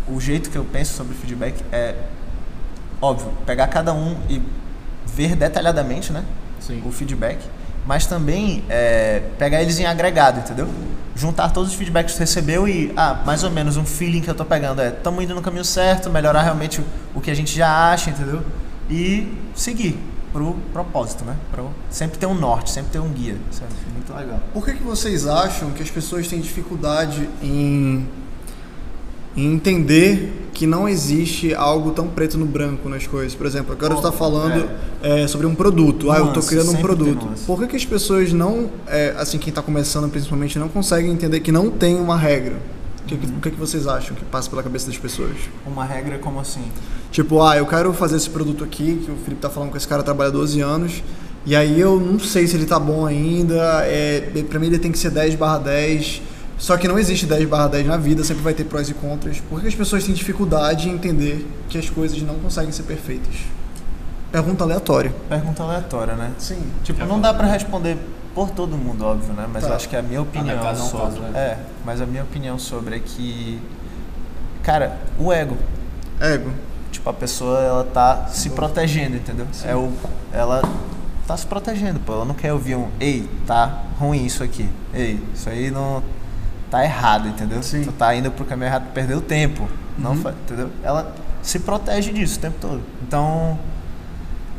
o 0.07 0.21
jeito 0.21 0.51
que 0.51 0.55
eu 0.55 0.65
penso 0.65 0.93
sobre 0.93 1.15
feedback 1.15 1.55
é. 1.71 1.95
Óbvio, 3.01 3.31
pegar 3.45 3.67
cada 3.67 3.93
um 3.93 4.17
e 4.29 4.41
ver 5.05 5.35
detalhadamente, 5.35 6.13
né? 6.13 6.23
Sim. 6.59 6.81
O 6.85 6.91
feedback. 6.91 7.39
Mas 7.85 8.05
também 8.05 8.63
é, 8.69 9.23
pegar 9.39 9.61
eles 9.61 9.79
em 9.79 9.85
agregado, 9.85 10.39
entendeu? 10.39 10.67
Juntar 11.15 11.49
todos 11.51 11.71
os 11.71 11.75
feedbacks 11.75 12.13
que 12.13 12.17
você 12.17 12.23
recebeu 12.23 12.67
e, 12.67 12.93
ah, 12.95 13.21
mais 13.25 13.43
ou 13.43 13.49
menos 13.49 13.75
um 13.75 13.85
feeling 13.85 14.21
que 14.21 14.29
eu 14.29 14.35
tô 14.35 14.45
pegando 14.45 14.81
é, 14.81 14.89
estamos 14.89 15.23
indo 15.23 15.33
no 15.33 15.41
caminho 15.41 15.65
certo, 15.65 16.09
melhorar 16.09 16.43
realmente 16.43 16.79
o, 16.79 16.85
o 17.15 17.21
que 17.21 17.31
a 17.31 17.33
gente 17.33 17.55
já 17.55 17.91
acha, 17.91 18.11
entendeu? 18.11 18.43
E 18.89 19.35
seguir 19.55 19.99
pro 20.31 20.53
propósito, 20.71 21.25
né? 21.25 21.35
Pro 21.51 21.71
sempre 21.89 22.17
ter 22.17 22.27
um 22.27 22.35
norte, 22.35 22.69
sempre 22.69 22.91
ter 22.91 22.99
um 22.99 23.09
guia. 23.09 23.35
É 23.59 23.93
muito 23.93 24.13
legal. 24.13 24.39
Por 24.53 24.63
que, 24.63 24.73
que 24.73 24.83
vocês 24.83 25.27
acham 25.27 25.71
que 25.71 25.81
as 25.81 25.89
pessoas 25.89 26.27
têm 26.27 26.39
dificuldade 26.39 27.27
em, 27.41 28.07
em 29.35 29.53
entender 29.53 30.49
que 30.53 30.67
não 30.67 30.87
existe 30.87 31.53
algo 31.53 31.91
tão 31.91 32.07
preto 32.07 32.37
no 32.37 32.45
branco 32.45 32.87
nas 32.89 33.07
coisas? 33.07 33.33
Por 33.33 33.45
exemplo, 33.45 33.71
agora 33.73 33.93
você 33.93 33.99
está 33.99 34.11
falando 34.11 34.69
é, 35.01 35.27
sobre 35.27 35.47
um 35.47 35.55
produto. 35.55 36.11
ah, 36.11 36.19
eu 36.19 36.27
estou 36.27 36.43
criando 36.43 36.71
um 36.71 36.75
produto. 36.75 37.27
Por 37.45 37.59
que, 37.59 37.67
que 37.67 37.75
as 37.75 37.85
pessoas 37.85 38.33
não, 38.33 38.69
é, 38.87 39.15
assim, 39.17 39.37
quem 39.37 39.49
está 39.49 39.61
começando 39.61 40.09
principalmente, 40.09 40.59
não 40.59 40.69
conseguem 40.69 41.11
entender 41.11 41.39
que 41.39 41.51
não 41.51 41.69
tem 41.69 41.99
uma 41.99 42.17
regra? 42.17 42.55
O 43.03 43.07
que, 43.07 43.15
o 43.15 43.41
que, 43.41 43.51
que 43.51 43.59
vocês 43.59 43.87
acham 43.87 44.15
que 44.15 44.23
passa 44.25 44.49
pela 44.49 44.63
cabeça 44.63 44.87
das 44.87 44.97
pessoas? 44.97 45.35
Uma 45.65 45.83
regra 45.83 46.17
como 46.19 46.39
assim? 46.39 46.63
Tipo, 47.11 47.41
ah, 47.41 47.57
eu 47.57 47.65
quero 47.65 47.91
fazer 47.93 48.15
esse 48.15 48.29
produto 48.29 48.63
aqui, 48.63 49.01
que 49.03 49.11
o 49.11 49.15
Felipe 49.15 49.41
tá 49.41 49.49
falando 49.49 49.71
que 49.71 49.77
esse 49.77 49.87
cara 49.87 50.03
trabalha 50.03 50.31
12 50.31 50.61
anos, 50.61 51.03
e 51.45 51.55
aí 51.55 51.79
eu 51.79 51.99
não 51.99 52.19
sei 52.19 52.45
se 52.47 52.55
ele 52.55 52.65
tá 52.65 52.79
bom 52.79 53.05
ainda, 53.05 53.83
é, 53.85 54.21
pra 54.47 54.59
mim 54.59 54.67
ele 54.67 54.79
tem 54.79 54.91
que 54.91 54.99
ser 54.99 55.09
10 55.09 55.35
barra 55.35 55.57
10, 55.57 56.21
só 56.61 56.77
que 56.77 56.87
não 56.87 56.99
existe 56.99 57.25
10 57.25 57.49
barra 57.49 57.69
10 57.69 57.87
na 57.87 57.97
vida, 57.97 58.23
sempre 58.23 58.43
vai 58.43 58.53
ter 58.53 58.65
prós 58.65 58.87
e 58.87 58.93
contras. 58.93 59.39
Por 59.39 59.59
que 59.59 59.67
as 59.67 59.73
pessoas 59.73 60.03
têm 60.03 60.13
dificuldade 60.13 60.87
em 60.87 60.93
entender 60.93 61.43
que 61.67 61.75
as 61.75 61.89
coisas 61.89 62.21
não 62.21 62.35
conseguem 62.35 62.71
ser 62.71 62.83
perfeitas? 62.83 63.33
Pergunta 64.31 64.63
aleatória. 64.63 65.11
Pergunta 65.27 65.63
aleatória, 65.63 66.13
né? 66.13 66.31
Sim. 66.37 66.61
Tipo, 66.83 66.99
Já 66.99 67.07
não 67.07 67.19
dá 67.19 67.33
pra 67.33 67.47
responder 67.47 67.97
por 68.35 68.51
todo 68.51 68.77
mundo, 68.77 69.03
óbvio, 69.03 69.33
né? 69.33 69.49
Mas 69.51 69.63
Tá. 69.63 69.69
eu 69.71 69.75
acho 69.75 69.89
que 69.89 69.95
a 69.95 70.03
minha 70.03 70.21
opinião 70.21 70.55
cada 70.59 70.79
um 70.79 70.85
sobre... 70.85 71.05
caso, 71.07 71.19
né? 71.21 71.31
É, 71.33 71.57
mas 71.83 71.99
a 71.99 72.05
minha 72.05 72.21
opinião 72.21 72.59
sobre 72.59 72.95
é 72.97 72.99
que... 72.99 73.59
Cara, 74.61 74.99
o 75.17 75.33
ego. 75.33 75.57
Ego. 76.19 76.51
Tipo, 76.91 77.09
a 77.09 77.13
pessoa, 77.13 77.59
ela 77.59 77.83
tá 77.85 78.27
se 78.27 78.51
protegendo, 78.51 79.15
entendeu? 79.15 79.47
É 79.65 79.75
o... 79.75 79.91
Ela 80.31 80.61
tá 81.25 81.35
se 81.35 81.47
protegendo, 81.47 81.99
pô. 81.99 82.13
Ela 82.13 82.25
não 82.25 82.35
quer 82.35 82.53
ouvir 82.53 82.75
um, 82.75 82.87
ei, 82.99 83.27
tá 83.47 83.81
ruim 83.97 84.23
isso 84.27 84.43
aqui. 84.43 84.69
Ei, 84.93 85.19
isso 85.33 85.49
aí 85.49 85.71
não 85.71 86.03
tá 86.71 86.83
errado, 86.83 87.27
entendeu? 87.27 87.61
Sim. 87.61 87.83
Tu 87.83 87.91
tá 87.91 88.15
indo 88.15 88.31
pro 88.31 88.45
caminho 88.45 88.67
errado, 88.67 88.85
perdeu 88.93 89.21
tempo. 89.21 89.67
Não 89.97 90.13
Uhum. 90.13 90.29
entendeu? 90.29 90.69
Ela 90.81 91.13
se 91.43 91.59
protege 91.59 92.11
disso 92.13 92.37
o 92.37 92.41
tempo 92.41 92.55
todo. 92.59 92.81
Então, 93.05 93.59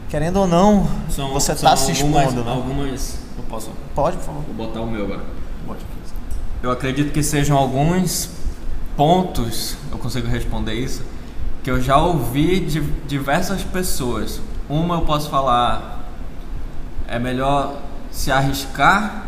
querendo 0.08 0.36
ou 0.36 0.46
não, 0.46 0.86
São, 1.08 1.32
você 1.32 1.56
são 1.56 1.70
tá 1.70 1.76
se 1.76 1.90
algumas, 1.90 2.24
expondo, 2.26 2.44
né? 2.44 2.50
Algumas. 2.52 3.18
Eu 3.36 3.44
posso. 3.44 3.70
Pode, 3.94 4.18
por 4.18 4.26
favor. 4.26 4.42
Vou 4.54 4.66
botar 4.66 4.80
o 4.82 4.86
meu 4.86 5.04
agora. 5.04 5.22
Eu 6.62 6.70
acredito 6.70 7.12
que 7.12 7.24
sejam 7.24 7.56
alguns 7.56 8.30
pontos, 8.96 9.76
eu 9.90 9.98
consigo 9.98 10.28
responder 10.28 10.74
isso, 10.74 11.02
que 11.64 11.68
eu 11.68 11.80
já 11.80 11.96
ouvi 11.96 12.60
de 12.60 12.80
diversas 13.08 13.64
pessoas. 13.64 14.40
Uma 14.68 14.96
eu 14.96 15.00
posso 15.00 15.28
falar, 15.28 16.04
é 17.08 17.18
melhor 17.18 17.78
se 18.12 18.30
arriscar, 18.30 19.24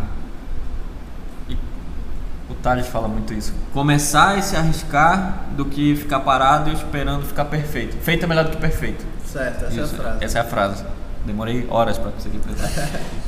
Thales 2.65 2.87
fala 2.87 3.07
muito 3.07 3.35
isso, 3.35 3.53
começar 3.75 4.39
e 4.39 4.43
se 4.43 4.57
arriscar 4.57 5.45
do 5.55 5.67
que 5.67 5.95
ficar 5.95 6.21
parado 6.21 6.71
e 6.71 6.73
esperando 6.73 7.23
ficar 7.27 7.45
perfeito. 7.45 7.95
Feito 7.99 8.25
é 8.25 8.27
melhor 8.27 8.45
do 8.45 8.53
que 8.53 8.57
perfeito. 8.57 9.05
Certo, 9.27 9.71
Isso, 9.71 9.95
Essa 10.21 10.39
é 10.39 10.41
a 10.41 10.45
frase. 10.45 10.83
Demorei 11.27 11.67
horas 11.71 11.99
para 11.99 12.11
conseguir 12.11 12.39
pensar. 12.39 12.71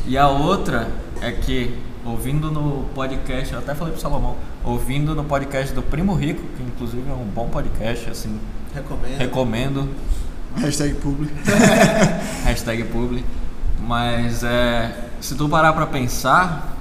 e 0.06 0.16
a 0.16 0.26
outra 0.28 0.88
é 1.20 1.30
que, 1.32 1.78
ouvindo 2.02 2.50
no 2.50 2.84
podcast, 2.94 3.52
eu 3.52 3.58
até 3.58 3.74
falei 3.74 3.92
pro 3.92 4.00
Salomão, 4.00 4.36
ouvindo 4.64 5.14
no 5.14 5.24
podcast 5.24 5.74
do 5.74 5.82
Primo 5.82 6.14
Rico, 6.14 6.42
que 6.56 6.62
inclusive 6.62 7.04
é 7.06 7.12
um 7.12 7.24
bom 7.26 7.48
podcast, 7.48 8.08
assim, 8.08 8.40
Recomendo. 8.74 9.18
recomendo, 9.18 9.88
Hashtag 10.56 10.94
publi. 10.94 11.28
hashtag 12.44 12.84
publi. 12.84 13.22
Mas 13.86 14.42
é, 14.42 14.90
se 15.20 15.34
tu 15.34 15.46
parar 15.46 15.74
pra 15.74 15.86
pensar, 15.86 16.75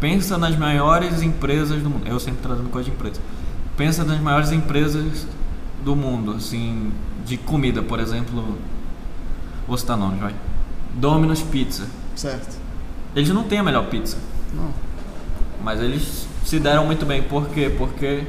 pensa 0.00 0.38
nas 0.38 0.56
maiores 0.56 1.22
empresas 1.22 1.82
do 1.82 1.90
mundo. 1.90 2.06
Eu 2.06 2.18
sempre 2.20 2.40
trazendo 2.42 2.68
coisa 2.70 2.88
de 2.88 2.94
empresa. 2.94 3.20
Pensa 3.76 4.04
nas 4.04 4.20
maiores 4.20 4.52
empresas 4.52 5.26
do 5.84 5.94
mundo, 5.94 6.32
assim, 6.32 6.92
de 7.24 7.36
comida, 7.36 7.82
por 7.82 8.00
exemplo. 8.00 8.56
Vou 9.66 9.76
citar 9.76 9.96
nomes, 9.96 10.20
vai. 10.20 10.34
Domino's 10.94 11.42
Pizza. 11.42 11.86
Certo. 12.16 12.56
Eles 13.14 13.28
não 13.30 13.44
têm 13.44 13.58
a 13.58 13.62
melhor 13.62 13.86
pizza, 13.86 14.16
Não. 14.54 14.70
mas 15.62 15.80
eles 15.80 16.26
se 16.44 16.58
deram 16.58 16.84
muito 16.84 17.06
bem. 17.06 17.22
Por 17.22 17.48
quê? 17.48 17.72
Porque 17.76 18.24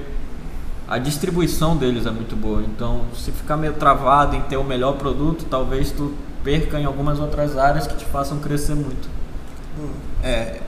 a 0.88 0.98
distribuição 0.98 1.76
deles 1.78 2.06
é 2.06 2.12
muito 2.12 2.36
boa. 2.36 2.62
Então, 2.62 3.06
se 3.16 3.32
ficar 3.32 3.58
meio 3.58 3.74
travado 3.74 4.36
em 4.36 4.42
ter 4.42 4.58
o 4.58 4.64
melhor 4.64 4.94
produto, 4.98 5.46
talvez 5.50 5.92
tu 5.92 6.14
perca 6.44 6.80
em 6.80 6.86
algumas 6.86 7.20
outras 7.20 7.58
áreas 7.58 7.88
que 7.88 7.96
te 7.96 8.06
façam 8.06 8.40
crescer 8.40 8.76
muito. 8.76 9.10
É, 10.24 10.62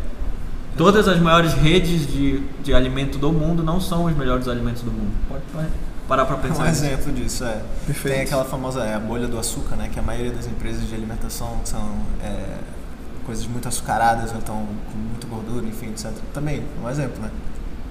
Todas 0.77 1.07
as 1.07 1.19
maiores 1.19 1.53
redes 1.53 2.07
de, 2.07 2.39
de 2.63 2.73
alimento 2.73 3.17
do 3.17 3.31
mundo 3.31 3.61
não 3.63 3.79
são 3.79 4.05
os 4.05 4.15
melhores 4.15 4.47
alimentos 4.47 4.81
do 4.81 4.91
mundo. 4.91 5.11
Pode 5.27 5.43
parar 6.07 6.25
pra 6.25 6.37
pensar 6.37 6.63
um 6.63 6.67
nisso. 6.67 6.83
exemplo 6.85 7.11
disso 7.13 7.43
é. 7.43 7.61
Perfeito. 7.85 8.13
Tem 8.15 8.23
aquela 8.23 8.43
famosa 8.45 8.83
é, 8.83 8.95
a 8.95 8.99
bolha 8.99 9.27
do 9.27 9.37
açúcar, 9.37 9.75
né? 9.75 9.89
Que 9.91 9.99
a 9.99 10.01
maioria 10.01 10.31
das 10.31 10.45
empresas 10.47 10.87
de 10.87 10.95
alimentação 10.95 11.59
são 11.63 11.81
é, 12.23 12.57
coisas 13.25 13.45
muito 13.45 13.67
açucaradas 13.67 14.31
ou 14.31 14.37
então 14.37 14.65
com 14.91 14.97
muita 14.97 15.27
gordura, 15.27 15.65
enfim, 15.65 15.87
etc. 15.89 16.11
Também, 16.33 16.63
um 16.83 16.89
exemplo, 16.89 17.21
né? 17.21 17.29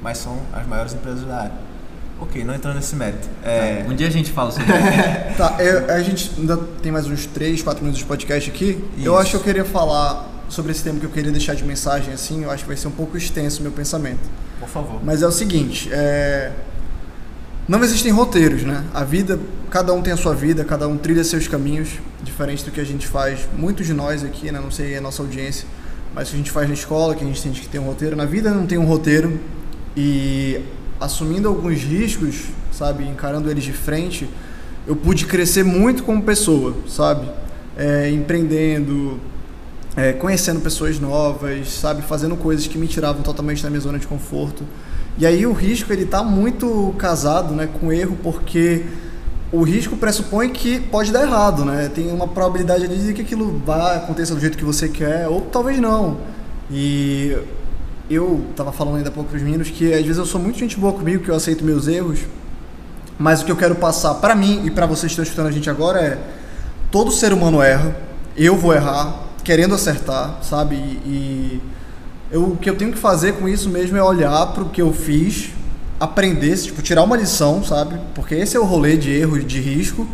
Mas 0.02 0.18
são 0.18 0.38
as 0.52 0.66
maiores 0.66 0.94
empresas 0.94 1.24
da 1.24 1.36
área. 1.36 1.52
Ok, 2.20 2.44
não 2.44 2.54
entrando 2.54 2.74
nesse 2.76 2.94
mérito. 2.96 3.26
É, 3.42 3.84
Um 3.88 3.94
dia 3.94 4.06
a 4.06 4.10
gente 4.10 4.30
fala 4.30 4.50
sobre 4.50 4.66
isso. 4.74 5.36
Tá, 5.38 5.56
eu- 5.58 5.90
a 5.94 6.02
gente 6.02 6.30
ainda 6.38 6.56
tem 6.82 6.92
mais 6.92 7.06
uns 7.06 7.24
3, 7.26 7.62
4 7.62 7.80
minutos 7.82 7.98
de 8.00 8.04
podcast 8.06 8.50
aqui. 8.50 8.84
Eu 8.98 9.12
Isso. 9.14 9.16
acho 9.16 9.30
que 9.30 9.36
eu 9.36 9.40
queria 9.40 9.64
falar 9.64 10.26
sobre 10.50 10.72
esse 10.72 10.82
tema 10.82 10.98
que 10.98 11.06
eu 11.06 11.10
queria 11.10 11.30
deixar 11.30 11.54
de 11.54 11.64
mensagem 11.64 12.12
assim. 12.12 12.42
Eu 12.44 12.50
acho 12.50 12.64
que 12.64 12.68
vai 12.68 12.76
ser 12.76 12.88
um 12.88 12.92
pouco 12.92 13.16
extenso 13.16 13.60
o 13.60 13.62
meu 13.62 13.72
pensamento. 13.72 14.20
por 14.58 14.68
favor. 14.68 15.00
Mas 15.02 15.22
é 15.22 15.26
o 15.26 15.32
seguinte, 15.32 15.88
é... 15.92 16.52
não 17.66 17.82
existem 17.82 18.12
roteiros, 18.12 18.64
né? 18.64 18.84
A 18.92 19.04
vida, 19.04 19.38
cada 19.70 19.94
um 19.94 20.02
tem 20.02 20.12
a 20.12 20.16
sua 20.16 20.34
vida, 20.34 20.64
cada 20.64 20.86
um 20.86 20.98
trilha 20.98 21.24
seus 21.24 21.48
caminhos, 21.48 21.88
diferente 22.22 22.64
do 22.64 22.70
que 22.70 22.80
a 22.80 22.84
gente 22.84 23.06
faz, 23.06 23.48
muitos 23.56 23.86
de 23.86 23.94
nós 23.94 24.22
aqui, 24.24 24.50
né? 24.50 24.60
Não 24.60 24.70
sei 24.70 24.96
a 24.96 25.00
nossa 25.00 25.22
audiência, 25.22 25.66
mas 26.14 26.28
o 26.28 26.30
que 26.32 26.36
a 26.36 26.38
gente 26.38 26.50
faz 26.50 26.68
na 26.68 26.74
escola, 26.74 27.14
que 27.14 27.24
a 27.24 27.26
gente 27.26 27.40
tem 27.40 27.52
que 27.52 27.68
ter 27.68 27.78
um 27.78 27.84
roteiro, 27.84 28.16
na 28.16 28.26
vida 28.26 28.50
não 28.50 28.66
tem 28.66 28.76
um 28.76 28.84
roteiro 28.84 29.40
e 29.96 30.60
assumindo 31.00 31.48
alguns 31.48 31.78
riscos, 31.82 32.46
sabe, 32.72 33.04
encarando 33.04 33.50
eles 33.50 33.64
de 33.64 33.72
frente, 33.72 34.28
eu 34.86 34.96
pude 34.96 35.26
crescer 35.26 35.62
muito 35.62 36.02
como 36.02 36.22
pessoa, 36.22 36.74
sabe? 36.88 37.28
É, 37.76 38.10
empreendendo, 38.10 39.18
é, 39.96 40.12
conhecendo 40.12 40.60
pessoas 40.60 40.98
novas, 40.98 41.72
sabe, 41.72 42.02
fazendo 42.02 42.36
coisas 42.36 42.66
que 42.66 42.78
me 42.78 42.86
tiravam 42.86 43.22
totalmente 43.22 43.62
da 43.62 43.70
minha 43.70 43.80
zona 43.80 43.98
de 43.98 44.06
conforto. 44.06 44.64
E 45.18 45.26
aí 45.26 45.46
o 45.46 45.52
risco 45.52 45.92
ele 45.92 46.06
tá 46.06 46.22
muito 46.22 46.94
casado, 46.96 47.54
né, 47.54 47.68
com 47.80 47.92
erro, 47.92 48.16
porque 48.22 48.84
o 49.52 49.62
risco 49.62 49.96
pressupõe 49.96 50.50
que 50.50 50.78
pode 50.78 51.10
dar 51.10 51.22
errado, 51.22 51.64
né? 51.64 51.90
Tem 51.92 52.10
uma 52.12 52.28
probabilidade 52.28 52.84
ali 52.84 52.96
de 52.96 53.12
que 53.12 53.22
aquilo 53.22 53.60
vá 53.66 53.96
aconteça 53.96 54.34
do 54.34 54.40
jeito 54.40 54.56
que 54.56 54.64
você 54.64 54.88
quer, 54.88 55.26
ou 55.26 55.40
talvez 55.40 55.78
não. 55.80 56.18
E 56.70 57.36
eu 58.08 58.44
tava 58.54 58.70
falando 58.70 58.96
ainda 58.96 59.08
há 59.08 59.12
pouco 59.12 59.30
pros 59.30 59.42
meninos 59.42 59.68
que 59.68 59.92
às 59.92 60.02
vezes 60.02 60.18
eu 60.18 60.26
sou 60.26 60.40
muito 60.40 60.58
gente 60.58 60.78
boa 60.78 60.92
comigo, 60.92 61.24
que 61.24 61.30
eu 61.30 61.34
aceito 61.34 61.64
meus 61.64 61.88
erros, 61.88 62.20
mas 63.18 63.42
o 63.42 63.44
que 63.44 63.50
eu 63.50 63.56
quero 63.56 63.74
passar 63.74 64.14
pra 64.14 64.36
mim 64.36 64.62
e 64.64 64.70
pra 64.70 64.86
vocês 64.86 65.02
que 65.02 65.20
estão 65.20 65.24
escutando 65.24 65.48
a 65.48 65.52
gente 65.52 65.68
agora 65.68 66.00
é 66.00 66.18
todo 66.90 67.10
ser 67.10 67.32
humano 67.32 67.60
erra, 67.60 67.96
eu 68.36 68.56
vou 68.56 68.72
errar, 68.72 69.29
querendo 69.42 69.74
acertar, 69.74 70.38
sabe? 70.42 70.74
E, 70.76 70.78
e 71.06 71.60
eu, 72.30 72.44
o 72.44 72.56
que 72.56 72.68
eu 72.68 72.76
tenho 72.76 72.92
que 72.92 72.98
fazer 72.98 73.34
com 73.34 73.48
isso 73.48 73.68
mesmo 73.68 73.96
é 73.96 74.02
olhar 74.02 74.46
pro 74.52 74.66
que 74.66 74.80
eu 74.80 74.92
fiz, 74.92 75.50
aprender, 75.98 76.56
tipo, 76.56 76.80
tirar 76.82 77.02
uma 77.02 77.16
lição, 77.16 77.62
sabe? 77.64 77.98
Porque 78.14 78.34
esse 78.34 78.56
é 78.56 78.60
o 78.60 78.64
rolê 78.64 78.96
de 78.96 79.10
erro 79.10 79.38
e 79.38 79.44
de 79.44 79.60
risco 79.60 80.06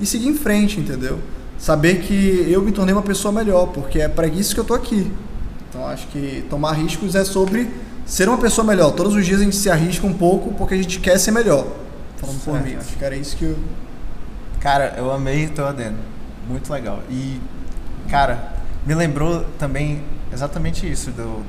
e 0.00 0.06
seguir 0.06 0.28
em 0.28 0.34
frente, 0.34 0.80
entendeu? 0.80 1.18
Saber 1.58 2.00
que 2.00 2.46
eu 2.48 2.62
me 2.62 2.72
tornei 2.72 2.94
uma 2.94 3.02
pessoa 3.02 3.32
melhor, 3.32 3.66
porque 3.66 4.00
é 4.00 4.08
para 4.08 4.26
isso 4.26 4.54
que 4.54 4.60
eu 4.60 4.64
tô 4.64 4.74
aqui. 4.74 5.10
Então 5.68 5.86
acho 5.86 6.06
que 6.08 6.44
tomar 6.48 6.72
riscos 6.72 7.14
é 7.14 7.24
sobre 7.24 7.68
ser 8.06 8.28
uma 8.28 8.38
pessoa 8.38 8.66
melhor. 8.66 8.92
Todos 8.92 9.14
os 9.14 9.26
dias 9.26 9.40
a 9.40 9.44
gente 9.44 9.56
se 9.56 9.68
arrisca 9.68 10.06
um 10.06 10.14
pouco 10.14 10.54
porque 10.54 10.74
a 10.74 10.76
gente 10.76 10.98
quer 11.00 11.18
ser 11.18 11.30
melhor. 11.30 11.66
Falando 12.16 12.42
por 12.42 12.54
Certo. 12.54 12.66
mim, 12.66 12.76
acho 12.76 12.96
que 12.96 13.04
era 13.04 13.16
isso 13.16 13.36
que 13.36 13.44
eu. 13.44 13.56
Cara, 14.60 14.94
eu 14.96 15.12
amei 15.12 15.46
o 15.46 15.50
teu 15.50 15.66
adendo. 15.66 15.98
Muito 16.48 16.72
legal. 16.72 17.00
E, 17.10 17.40
cara, 18.08 18.57
me 18.88 18.94
lembrou 18.94 19.44
também 19.58 20.02
exatamente 20.32 20.90
isso, 20.90 21.10
do 21.10 21.44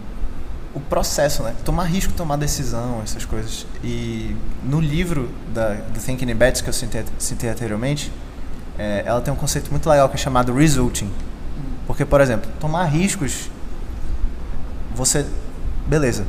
o 0.75 0.79
processo, 0.81 1.41
né? 1.41 1.55
Tomar 1.63 1.85
risco, 1.85 2.11
tomar 2.11 2.35
decisão, 2.35 3.01
essas 3.01 3.23
coisas. 3.23 3.65
E 3.81 4.35
no 4.61 4.81
livro 4.81 5.29
da 5.53 5.75
do 5.75 5.99
Thinking 6.01 6.29
in 6.29 6.35
Bets 6.35 6.59
que 6.59 6.69
eu 6.69 6.73
citei, 6.73 7.05
citei 7.17 7.49
anteriormente, 7.49 8.11
é, 8.77 9.03
ela 9.05 9.21
tem 9.21 9.33
um 9.33 9.37
conceito 9.37 9.71
muito 9.71 9.89
legal 9.89 10.09
que 10.09 10.15
é 10.15 10.17
chamado 10.17 10.53
resulting. 10.53 11.09
Porque, 11.87 12.03
por 12.03 12.19
exemplo, 12.19 12.51
tomar 12.59 12.83
riscos, 12.83 13.49
você, 14.93 15.25
beleza, 15.87 16.25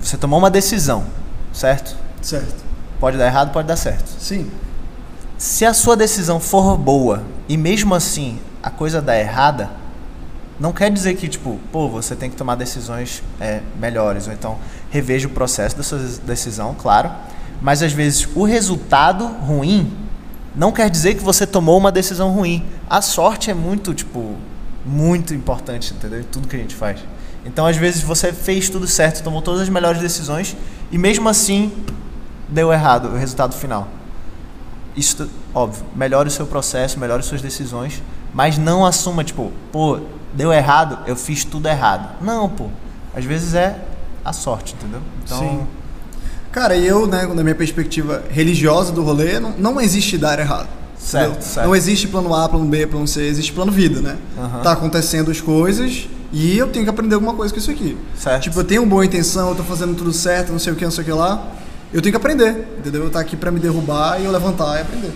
você 0.00 0.18
tomou 0.18 0.38
uma 0.38 0.50
decisão, 0.50 1.06
certo? 1.50 1.96
Certo. 2.20 2.62
Pode 3.00 3.16
dar 3.16 3.24
errado, 3.24 3.52
pode 3.52 3.66
dar 3.66 3.76
certo. 3.76 4.06
Sim. 4.20 4.50
Se 5.38 5.64
a 5.64 5.72
sua 5.72 5.96
decisão 5.96 6.38
for 6.38 6.76
boa 6.76 7.24
e 7.48 7.56
mesmo 7.56 7.94
assim 7.94 8.38
a 8.62 8.68
coisa 8.68 9.00
dá 9.00 9.18
errada, 9.18 9.70
não 10.58 10.72
quer 10.72 10.90
dizer 10.90 11.14
que, 11.14 11.28
tipo, 11.28 11.58
pô, 11.70 11.88
você 11.88 12.16
tem 12.16 12.30
que 12.30 12.36
tomar 12.36 12.54
decisões 12.54 13.22
é, 13.40 13.60
melhores, 13.78 14.26
ou 14.26 14.32
então 14.32 14.58
reveja 14.90 15.26
o 15.26 15.30
processo 15.30 15.76
da 15.76 15.82
sua 15.82 15.98
decisão, 16.24 16.74
claro, 16.78 17.10
mas 17.60 17.82
às 17.82 17.92
vezes 17.92 18.28
o 18.34 18.44
resultado 18.44 19.26
ruim 19.26 19.92
não 20.54 20.72
quer 20.72 20.88
dizer 20.88 21.14
que 21.14 21.22
você 21.22 21.46
tomou 21.46 21.76
uma 21.76 21.92
decisão 21.92 22.30
ruim. 22.32 22.64
A 22.88 23.02
sorte 23.02 23.50
é 23.50 23.54
muito, 23.54 23.92
tipo, 23.92 24.36
muito 24.84 25.34
importante, 25.34 25.92
entendeu? 25.92 26.20
Em 26.20 26.24
tudo 26.24 26.48
que 26.48 26.56
a 26.56 26.58
gente 26.58 26.74
faz. 26.74 27.00
Então, 27.44 27.66
às 27.66 27.76
vezes, 27.76 28.02
você 28.02 28.32
fez 28.32 28.70
tudo 28.70 28.86
certo, 28.86 29.22
tomou 29.22 29.42
todas 29.42 29.60
as 29.60 29.68
melhores 29.68 30.00
decisões 30.00 30.56
e 30.90 30.96
mesmo 30.96 31.28
assim 31.28 31.72
deu 32.48 32.72
errado 32.72 33.08
o 33.08 33.16
resultado 33.16 33.54
final. 33.54 33.86
Isso, 34.96 35.28
óbvio, 35.54 35.84
melhore 35.94 36.28
o 36.28 36.32
seu 36.32 36.46
processo, 36.46 36.98
melhore 36.98 37.22
suas 37.22 37.42
decisões, 37.42 38.02
mas 38.32 38.56
não 38.56 38.84
assuma, 38.84 39.22
tipo, 39.22 39.52
pô, 39.70 40.00
deu 40.36 40.52
errado, 40.52 40.98
eu 41.06 41.16
fiz 41.16 41.44
tudo 41.44 41.66
errado. 41.68 42.22
Não, 42.22 42.48
pô. 42.48 42.68
Às 43.14 43.24
vezes 43.24 43.54
é 43.54 43.80
a 44.24 44.32
sorte, 44.32 44.74
entendeu? 44.78 45.00
Então, 45.24 45.38
Sim. 45.38 45.66
Cara, 46.52 46.76
eu, 46.76 47.06
né, 47.06 47.26
na 47.26 47.42
minha 47.42 47.54
perspectiva 47.54 48.22
religiosa 48.30 48.92
do 48.92 49.02
rolê, 49.02 49.38
não, 49.38 49.52
não 49.58 49.80
existe 49.80 50.16
dar 50.16 50.38
errado. 50.38 50.68
Certo, 50.98 51.42
certo. 51.42 51.66
Não 51.66 51.76
existe 51.76 52.08
plano 52.08 52.34
A, 52.34 52.48
plano 52.48 52.64
B, 52.64 52.86
plano 52.86 53.06
C, 53.06 53.22
existe 53.26 53.52
plano 53.52 53.70
vida, 53.70 54.00
né? 54.00 54.16
Aham. 54.38 54.62
Tá 54.62 54.72
acontecendo 54.72 55.30
as 55.30 55.40
coisas 55.40 56.08
e 56.32 56.56
eu 56.56 56.68
tenho 56.68 56.84
que 56.84 56.90
aprender 56.90 57.14
alguma 57.14 57.34
coisa 57.34 57.52
com 57.52 57.60
isso 57.60 57.70
aqui. 57.70 57.96
Certo. 58.16 58.44
Tipo, 58.44 58.60
eu 58.60 58.64
tenho 58.64 58.86
boa 58.86 59.04
intenção, 59.04 59.50
eu 59.50 59.54
tô 59.54 59.62
fazendo 59.62 59.94
tudo 59.94 60.12
certo, 60.12 60.50
não 60.50 60.58
sei 60.58 60.72
o 60.72 60.76
que, 60.76 60.84
não 60.84 60.90
sei 60.90 61.02
o 61.02 61.04
que 61.04 61.12
lá. 61.12 61.46
Eu 61.92 62.02
tenho 62.02 62.12
que 62.12 62.16
aprender, 62.16 62.66
entendeu? 62.78 63.04
Eu 63.04 63.10
tá 63.10 63.20
aqui 63.20 63.36
pra 63.36 63.50
me 63.50 63.60
derrubar 63.60 64.20
e 64.20 64.24
eu 64.24 64.32
levantar 64.32 64.78
e 64.78 64.82
aprender. 64.82 65.12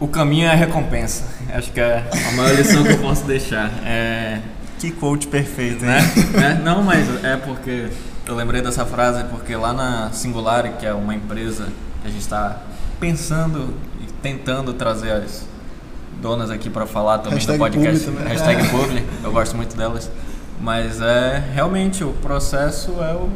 O 0.00 0.06
caminho 0.06 0.46
é 0.46 0.50
a 0.50 0.54
recompensa. 0.54 1.24
Acho 1.52 1.72
que 1.72 1.80
é 1.80 2.04
a 2.28 2.32
maior 2.36 2.54
lição 2.54 2.82
que 2.84 2.92
eu 2.92 2.98
posso 2.98 3.24
deixar. 3.24 3.70
É, 3.84 4.40
Que 4.78 4.90
coach 4.92 5.26
perfeito, 5.26 5.84
né? 5.84 5.98
né? 6.32 6.60
Não, 6.62 6.82
mas 6.82 7.24
é 7.24 7.36
porque 7.36 7.88
eu 8.26 8.34
lembrei 8.34 8.60
dessa 8.62 8.84
frase 8.86 9.24
porque 9.24 9.56
lá 9.56 9.72
na 9.72 10.10
Singular, 10.12 10.72
que 10.78 10.86
é 10.86 10.92
uma 10.92 11.14
empresa 11.14 11.68
que 12.02 12.08
a 12.08 12.10
gente 12.10 12.20
está 12.20 12.62
pensando 13.00 13.74
e 14.00 14.12
tentando 14.22 14.72
trazer 14.72 15.12
as 15.12 15.46
donas 16.20 16.50
aqui 16.50 16.68
para 16.68 16.86
falar 16.86 17.18
também 17.18 17.34
Hashtag 17.38 17.58
do 17.58 17.64
podcast. 17.64 18.04
publi 18.04 18.18
também. 18.18 18.32
Hashtag 18.36 18.68
publi, 18.68 19.04
eu 19.24 19.32
gosto 19.32 19.56
muito 19.56 19.76
delas. 19.76 20.10
Mas 20.60 21.00
é 21.00 21.42
realmente 21.54 22.02
o 22.02 22.12
processo 22.14 22.92
é, 23.00 23.12
o, 23.14 23.30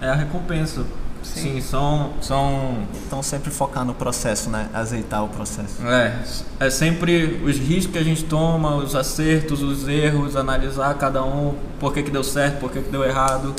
é 0.00 0.08
a 0.08 0.14
recompensa. 0.14 0.84
Sim, 1.22 1.60
são, 1.60 2.12
são 2.20 2.86
Então 3.06 3.22
sempre 3.22 3.50
focar 3.50 3.84
no 3.84 3.94
processo, 3.94 4.50
né? 4.50 4.68
Azeitar 4.74 5.24
o 5.24 5.28
processo. 5.28 5.82
é, 5.86 6.66
é 6.66 6.70
sempre 6.70 7.40
os 7.44 7.56
riscos 7.56 7.92
que 7.92 7.98
a 7.98 8.04
gente 8.04 8.24
toma, 8.24 8.76
os 8.76 8.94
acertos, 8.94 9.62
os 9.62 9.88
erros, 9.88 10.36
analisar 10.36 10.92
cada 10.94 11.24
um, 11.24 11.54
por 11.78 11.92
que, 11.92 12.02
que 12.02 12.10
deu 12.10 12.24
certo, 12.24 12.58
por 12.58 12.70
que, 12.70 12.80
que 12.80 12.90
deu 12.90 13.04
errado. 13.04 13.54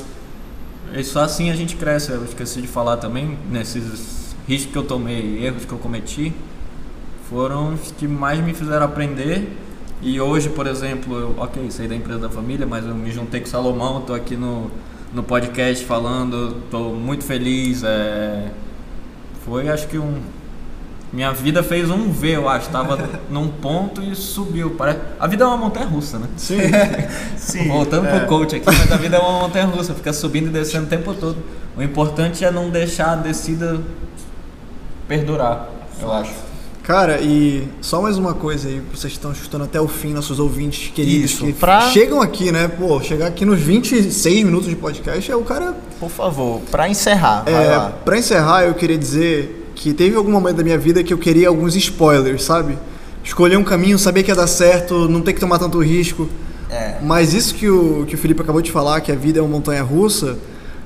E 0.94 1.04
só 1.04 1.22
assim 1.22 1.50
a 1.50 1.56
gente 1.56 1.76
cresce. 1.76 2.12
Eu 2.12 2.24
esqueci 2.24 2.62
de 2.62 2.68
falar 2.68 2.98
também, 2.98 3.38
nesses 3.50 4.36
riscos 4.48 4.72
que 4.72 4.78
eu 4.78 4.84
tomei, 4.84 5.46
erros 5.46 5.66
que 5.66 5.72
eu 5.72 5.78
cometi, 5.78 6.34
foram 7.30 7.74
os 7.74 7.92
que 7.92 8.08
mais 8.08 8.40
me 8.40 8.54
fizeram 8.54 8.86
aprender. 8.86 9.58
E 10.02 10.20
hoje, 10.20 10.50
por 10.50 10.68
exemplo, 10.68 11.18
eu, 11.18 11.36
ok, 11.38 11.72
saí 11.72 11.88
da 11.88 11.96
empresa 11.96 12.20
da 12.20 12.30
família, 12.30 12.68
mas 12.68 12.86
eu 12.86 12.94
me 12.94 13.10
juntei 13.10 13.40
com 13.40 13.48
o 13.48 13.50
Salomão, 13.50 14.00
estou 14.00 14.14
aqui 14.16 14.36
no, 14.36 14.70
no 15.14 15.24
podcast 15.24 15.86
falando, 15.86 16.58
estou 16.66 16.96
muito 16.96 17.24
feliz. 17.24 17.84
É, 17.84 18.50
foi, 19.46 19.70
acho 19.70 19.88
que 19.88 19.98
um. 19.98 20.22
Minha 21.12 21.32
vida 21.32 21.62
fez 21.62 21.92
um 21.92 22.12
V, 22.12 22.38
eu 22.38 22.50
acho. 22.50 22.70
Tava 22.70 22.98
num 23.30 23.48
ponto 23.48 24.02
e 24.02 24.16
subiu. 24.16 24.72
Parece... 24.72 25.00
A 25.20 25.28
vida 25.28 25.44
é 25.44 25.48
uma 25.48 25.58
montanha 25.58 25.86
russa, 25.86 26.18
né? 26.18 26.28
Sim. 26.36 26.58
Sim. 27.38 27.68
Voltando 27.68 28.08
é. 28.08 28.20
pro 28.20 28.28
coach 28.28 28.56
aqui, 28.56 28.66
mas 28.66 28.92
a 28.92 28.98
vida 28.98 29.18
é 29.18 29.20
uma 29.20 29.42
montanha 29.48 29.66
russa, 29.66 29.94
fica 29.94 30.12
subindo 30.12 30.48
e 30.48 30.50
descendo 30.50 30.86
o 30.86 30.90
tempo 30.90 31.14
todo. 31.14 31.38
O 31.78 31.84
importante 31.84 32.44
é 32.44 32.52
não 32.52 32.70
deixar 32.70 33.12
a 33.12 33.16
descida 33.16 33.80
perdurar, 35.08 35.70
eu 36.02 36.12
acho. 36.12 36.53
Cara, 36.84 37.22
e 37.22 37.66
só 37.80 38.02
mais 38.02 38.18
uma 38.18 38.34
coisa 38.34 38.68
aí, 38.68 38.82
vocês 38.94 39.14
estão 39.14 39.32
escutando 39.32 39.64
até 39.64 39.80
o 39.80 39.88
fim, 39.88 40.12
nossos 40.12 40.38
ouvintes 40.38 40.92
queridos, 40.94 41.32
Isso, 41.32 41.46
que 41.46 41.54
pra- 41.54 41.90
chegam 41.92 42.22
aqui, 42.22 42.52
né? 42.52 42.68
Pô, 42.68 43.00
chegar 43.02 43.28
aqui 43.28 43.46
nos 43.46 43.62
26 43.62 44.44
minutos 44.44 44.68
de 44.68 44.76
podcast 44.76 45.32
é 45.32 45.36
o 45.36 45.44
cara. 45.44 45.74
Por 45.98 46.10
favor, 46.10 46.60
pra 46.70 46.90
encerrar, 46.90 47.44
É, 47.48 47.90
pra 48.04 48.18
encerrar, 48.18 48.66
eu 48.66 48.74
queria 48.74 48.98
dizer 48.98 49.72
que 49.76 49.94
teve 49.94 50.18
algum 50.18 50.32
momento 50.32 50.58
da 50.58 50.64
minha 50.64 50.78
vida 50.78 51.02
que 51.04 51.14
eu 51.14 51.18
queria 51.18 51.48
alguns 51.48 51.74
spoilers, 51.78 52.44
sabe? 52.44 52.78
Escolher 53.24 53.56
um 53.58 53.64
caminho, 53.64 53.98
saber 53.98 54.22
que 54.24 54.30
ia 54.32 54.36
dar 54.36 54.48
certo, 54.48 55.08
não 55.08 55.22
ter 55.22 55.32
que 55.32 55.40
tomar 55.40 55.60
tanto 55.60 55.80
risco. 55.82 56.28
É. 56.70 56.96
Mas 57.02 57.34
isso 57.34 57.56
que 57.56 57.70
o, 57.70 58.04
que 58.06 58.16
o 58.16 58.18
Felipe 58.18 58.42
acabou 58.42 58.62
de 58.62 58.70
falar, 58.72 59.00
que 59.00 59.10
a 59.12 59.16
vida 59.16 59.40
é 59.40 59.42
uma 59.42 59.50
montanha 59.52 59.82
russa, 59.84 60.38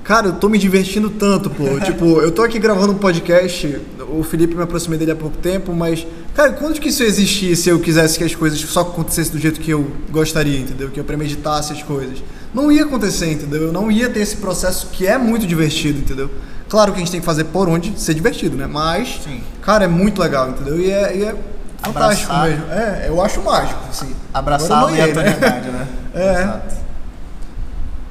cara, 0.08 0.28
eu 0.28 0.34
tô 0.34 0.48
me 0.48 0.58
divertindo 0.58 1.10
tanto, 1.10 1.50
pô. 1.50 1.78
tipo, 1.84 2.22
eu 2.22 2.32
tô 2.32 2.42
aqui 2.42 2.58
gravando 2.58 2.94
um 2.94 2.98
podcast, 2.98 3.80
o 4.10 4.24
Felipe 4.24 4.56
me 4.56 4.64
aproximei 4.64 4.98
dele 4.98 5.12
há 5.12 5.16
pouco 5.16 5.38
tempo, 5.38 5.74
mas, 5.74 6.08
cara, 6.34 6.54
quando 6.54 6.80
que 6.80 6.88
isso 6.88 7.04
existir 7.04 7.56
se 7.58 7.68
eu 7.68 7.78
quisesse 7.78 8.18
que 8.18 8.24
as 8.24 8.34
coisas 8.34 8.58
só 8.58 8.82
acontecessem 8.82 9.34
do 9.34 9.40
jeito 9.40 9.60
que 9.60 9.70
eu 9.70 9.92
gostaria, 10.10 10.58
entendeu? 10.58 10.90
Que 10.90 11.00
eu 11.00 11.04
premeditasse 11.04 11.74
as 11.74 11.84
coisas. 11.84 12.24
Não 12.54 12.72
ia 12.72 12.86
acontecer, 12.86 13.30
entendeu? 13.34 13.64
Eu 13.64 13.74
não 13.74 13.92
ia 13.92 14.10
ter 14.10 14.22
esse 14.22 14.38
processo 14.38 14.88
que 14.94 15.06
é 15.06 15.18
muito 15.18 15.46
divertido, 15.46 16.00
entendeu? 16.00 16.32
Claro 16.70 16.94
que 16.94 16.98
a 16.98 17.00
gente 17.00 17.12
tem 17.12 17.20
que 17.20 17.26
fazer 17.26 17.44
por 17.46 17.68
onde 17.68 18.00
ser 18.00 18.14
divertido, 18.14 18.56
né? 18.56 18.66
Mas, 18.66 19.20
Sim. 19.24 19.42
cara, 19.62 19.84
é 19.84 19.88
muito 19.90 20.22
legal, 20.22 20.52
entendeu? 20.52 20.80
E 20.80 20.90
é, 20.90 21.18
e 21.18 21.24
é 21.24 21.36
fantástico 21.84 22.32
Abraçar. 22.32 22.50
mesmo. 22.50 22.72
É, 22.72 23.06
eu 23.10 23.22
acho 23.22 23.42
mágico, 23.42 23.80
assim. 23.90 24.16
Abraçar 24.34 24.78
a 24.78 24.82
noiei, 24.82 24.98
né? 24.98 25.04
aleatoriedade, 25.04 25.70
né? 25.70 25.88
É. 26.16 26.42
Exato. 26.42 26.87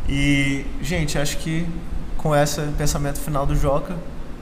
E, 0.08 0.64
gente, 0.82 1.18
acho 1.18 1.38
que 1.38 1.66
com 2.16 2.34
esse 2.34 2.60
pensamento 2.78 3.18
final 3.20 3.44
do 3.46 3.54
Joca, 3.56 3.94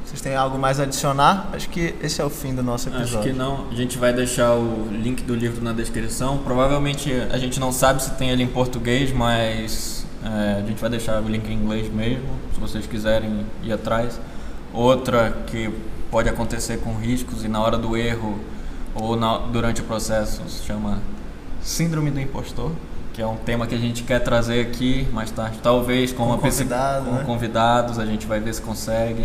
vocês 0.05 0.21
têm 0.21 0.35
algo 0.37 0.59
mais 0.59 0.79
a 0.79 0.83
adicionar? 0.85 1.49
Acho 1.53 1.69
que 1.71 1.95
esse 2.03 2.21
é 2.21 2.25
o 2.25 2.31
fim 2.31 2.55
do 2.55 2.63
nosso 2.63 2.89
episódio. 2.89 3.19
Acho 3.21 3.29
que 3.29 3.33
não. 3.33 3.69
A 3.71 3.75
gente 3.75 3.97
vai 3.99 4.13
deixar 4.13 4.55
o 4.55 4.89
link 4.91 5.23
do 5.23 5.35
livro 5.35 5.63
na 5.65 5.73
descrição. 5.73 6.39
Provavelmente 6.39 7.11
a 7.31 7.39
gente 7.39 7.59
não 7.59 7.73
sabe 7.73 8.03
se 8.03 8.11
tem 8.13 8.31
ele 8.31 8.43
em 8.43 8.47
português, 8.47 9.11
mas 9.13 10.07
é, 10.23 10.61
a 10.63 10.67
gente 10.67 10.81
vai 10.81 10.91
deixar 10.91 11.21
o 11.23 11.29
link 11.29 11.49
em 11.49 11.55
inglês 11.55 11.93
mesmo, 11.93 12.29
se 12.55 12.61
vocês 12.61 12.87
quiserem 12.87 13.47
ir 13.63 13.73
atrás. 13.73 14.21
Outra 14.73 15.31
que 15.47 15.71
pode 16.11 16.29
acontecer 16.29 16.79
com 16.79 16.95
riscos 16.97 17.43
e 17.45 17.49
na 17.49 17.61
hora 17.61 17.79
do 17.79 17.97
erro 17.97 18.39
ou 18.95 19.17
na- 19.17 19.39
durante 19.39 19.81
o 19.81 19.85
processo 19.85 20.43
se 20.49 20.65
chama 20.65 20.99
Síndrome 21.63 22.11
do 22.11 22.21
Impostor, 22.21 22.71
que 23.15 23.23
é 23.23 23.27
um 23.27 23.37
tema 23.37 23.65
que 23.67 23.75
a 23.75 23.79
gente 23.79 24.03
quer 24.03 24.19
trazer 24.19 24.61
aqui 24.61 25.07
mais 25.13 25.31
tarde, 25.31 25.59
talvez 25.63 26.11
com, 26.13 26.25
Com 26.25 26.31
uma 26.31 26.39
pessoa- 26.39 26.65
convidado, 26.65 27.05
com 27.07 27.13
né? 27.13 27.23
convidados, 27.25 27.99
a 28.01 28.05
gente 28.05 28.27
vai 28.27 28.41
ver 28.41 28.53
se 28.53 28.61
consegue. 28.61 29.25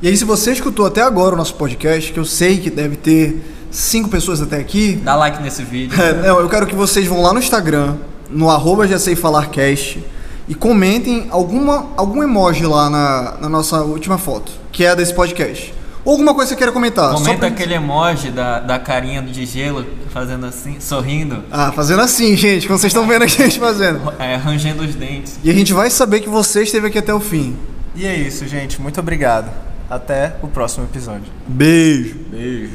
E 0.00 0.06
aí, 0.06 0.16
se 0.16 0.24
você 0.24 0.52
escutou 0.52 0.86
até 0.86 1.02
agora 1.02 1.34
o 1.34 1.36
nosso 1.38 1.54
podcast, 1.54 2.12
que 2.12 2.18
eu 2.18 2.24
sei 2.24 2.58
que 2.58 2.70
deve 2.70 2.94
ter 2.96 3.42
cinco 3.72 4.08
pessoas 4.08 4.40
até 4.40 4.56
aqui, 4.56 4.94
Dá 5.02 5.16
like 5.16 5.42
nesse 5.42 5.64
vídeo. 5.64 5.94
é, 6.00 6.12
não, 6.14 6.38
eu 6.38 6.48
quero 6.48 6.64
que 6.66 6.76
vocês 6.76 7.08
vão 7.08 7.20
lá 7.20 7.32
no 7.32 7.40
Instagram, 7.40 7.96
no 8.30 8.48
arroba 8.48 8.86
já 8.86 9.00
sei 9.00 9.16
falar 9.16 9.48
cast, 9.50 10.00
e 10.46 10.54
comentem 10.54 11.26
alguma, 11.30 11.88
algum 11.96 12.22
emoji 12.22 12.64
lá 12.64 12.88
na, 12.88 13.34
na 13.40 13.48
nossa 13.48 13.82
última 13.82 14.16
foto, 14.16 14.52
que 14.70 14.84
é 14.84 14.90
a 14.90 14.94
desse 14.94 15.12
podcast. 15.12 15.74
Ou 16.08 16.12
alguma 16.12 16.32
coisa 16.34 16.48
que 16.48 16.54
você 16.54 16.56
queira 16.56 16.72
comentar. 16.72 17.12
Comenta 17.12 17.36
pra- 17.36 17.48
aquele 17.48 17.74
emoji 17.74 18.30
da, 18.30 18.60
da 18.60 18.78
carinha 18.78 19.20
de 19.20 19.44
gelo, 19.44 19.84
fazendo 20.08 20.46
assim, 20.46 20.80
sorrindo, 20.80 21.44
Ah, 21.50 21.70
fazendo 21.70 22.00
assim, 22.00 22.34
gente, 22.34 22.66
como 22.66 22.78
vocês 22.78 22.90
estão 22.90 23.06
vendo 23.06 23.24
aqui 23.24 23.42
a 23.42 23.44
gente 23.44 23.58
fazendo. 23.60 24.00
é, 24.18 24.34
rangendo 24.36 24.82
os 24.82 24.94
dentes. 24.94 25.38
E 25.44 25.50
a 25.50 25.52
gente 25.52 25.74
vai 25.74 25.90
saber 25.90 26.20
que 26.20 26.28
você 26.30 26.62
esteve 26.62 26.86
aqui 26.86 26.96
até 26.96 27.12
o 27.12 27.20
fim. 27.20 27.54
E 27.94 28.06
é 28.06 28.16
isso, 28.16 28.48
gente. 28.48 28.80
Muito 28.80 28.98
obrigado. 28.98 29.50
Até 29.90 30.36
o 30.42 30.48
próximo 30.48 30.84
episódio. 30.86 31.30
Beijo. 31.46 32.16
Beijo. 32.30 32.72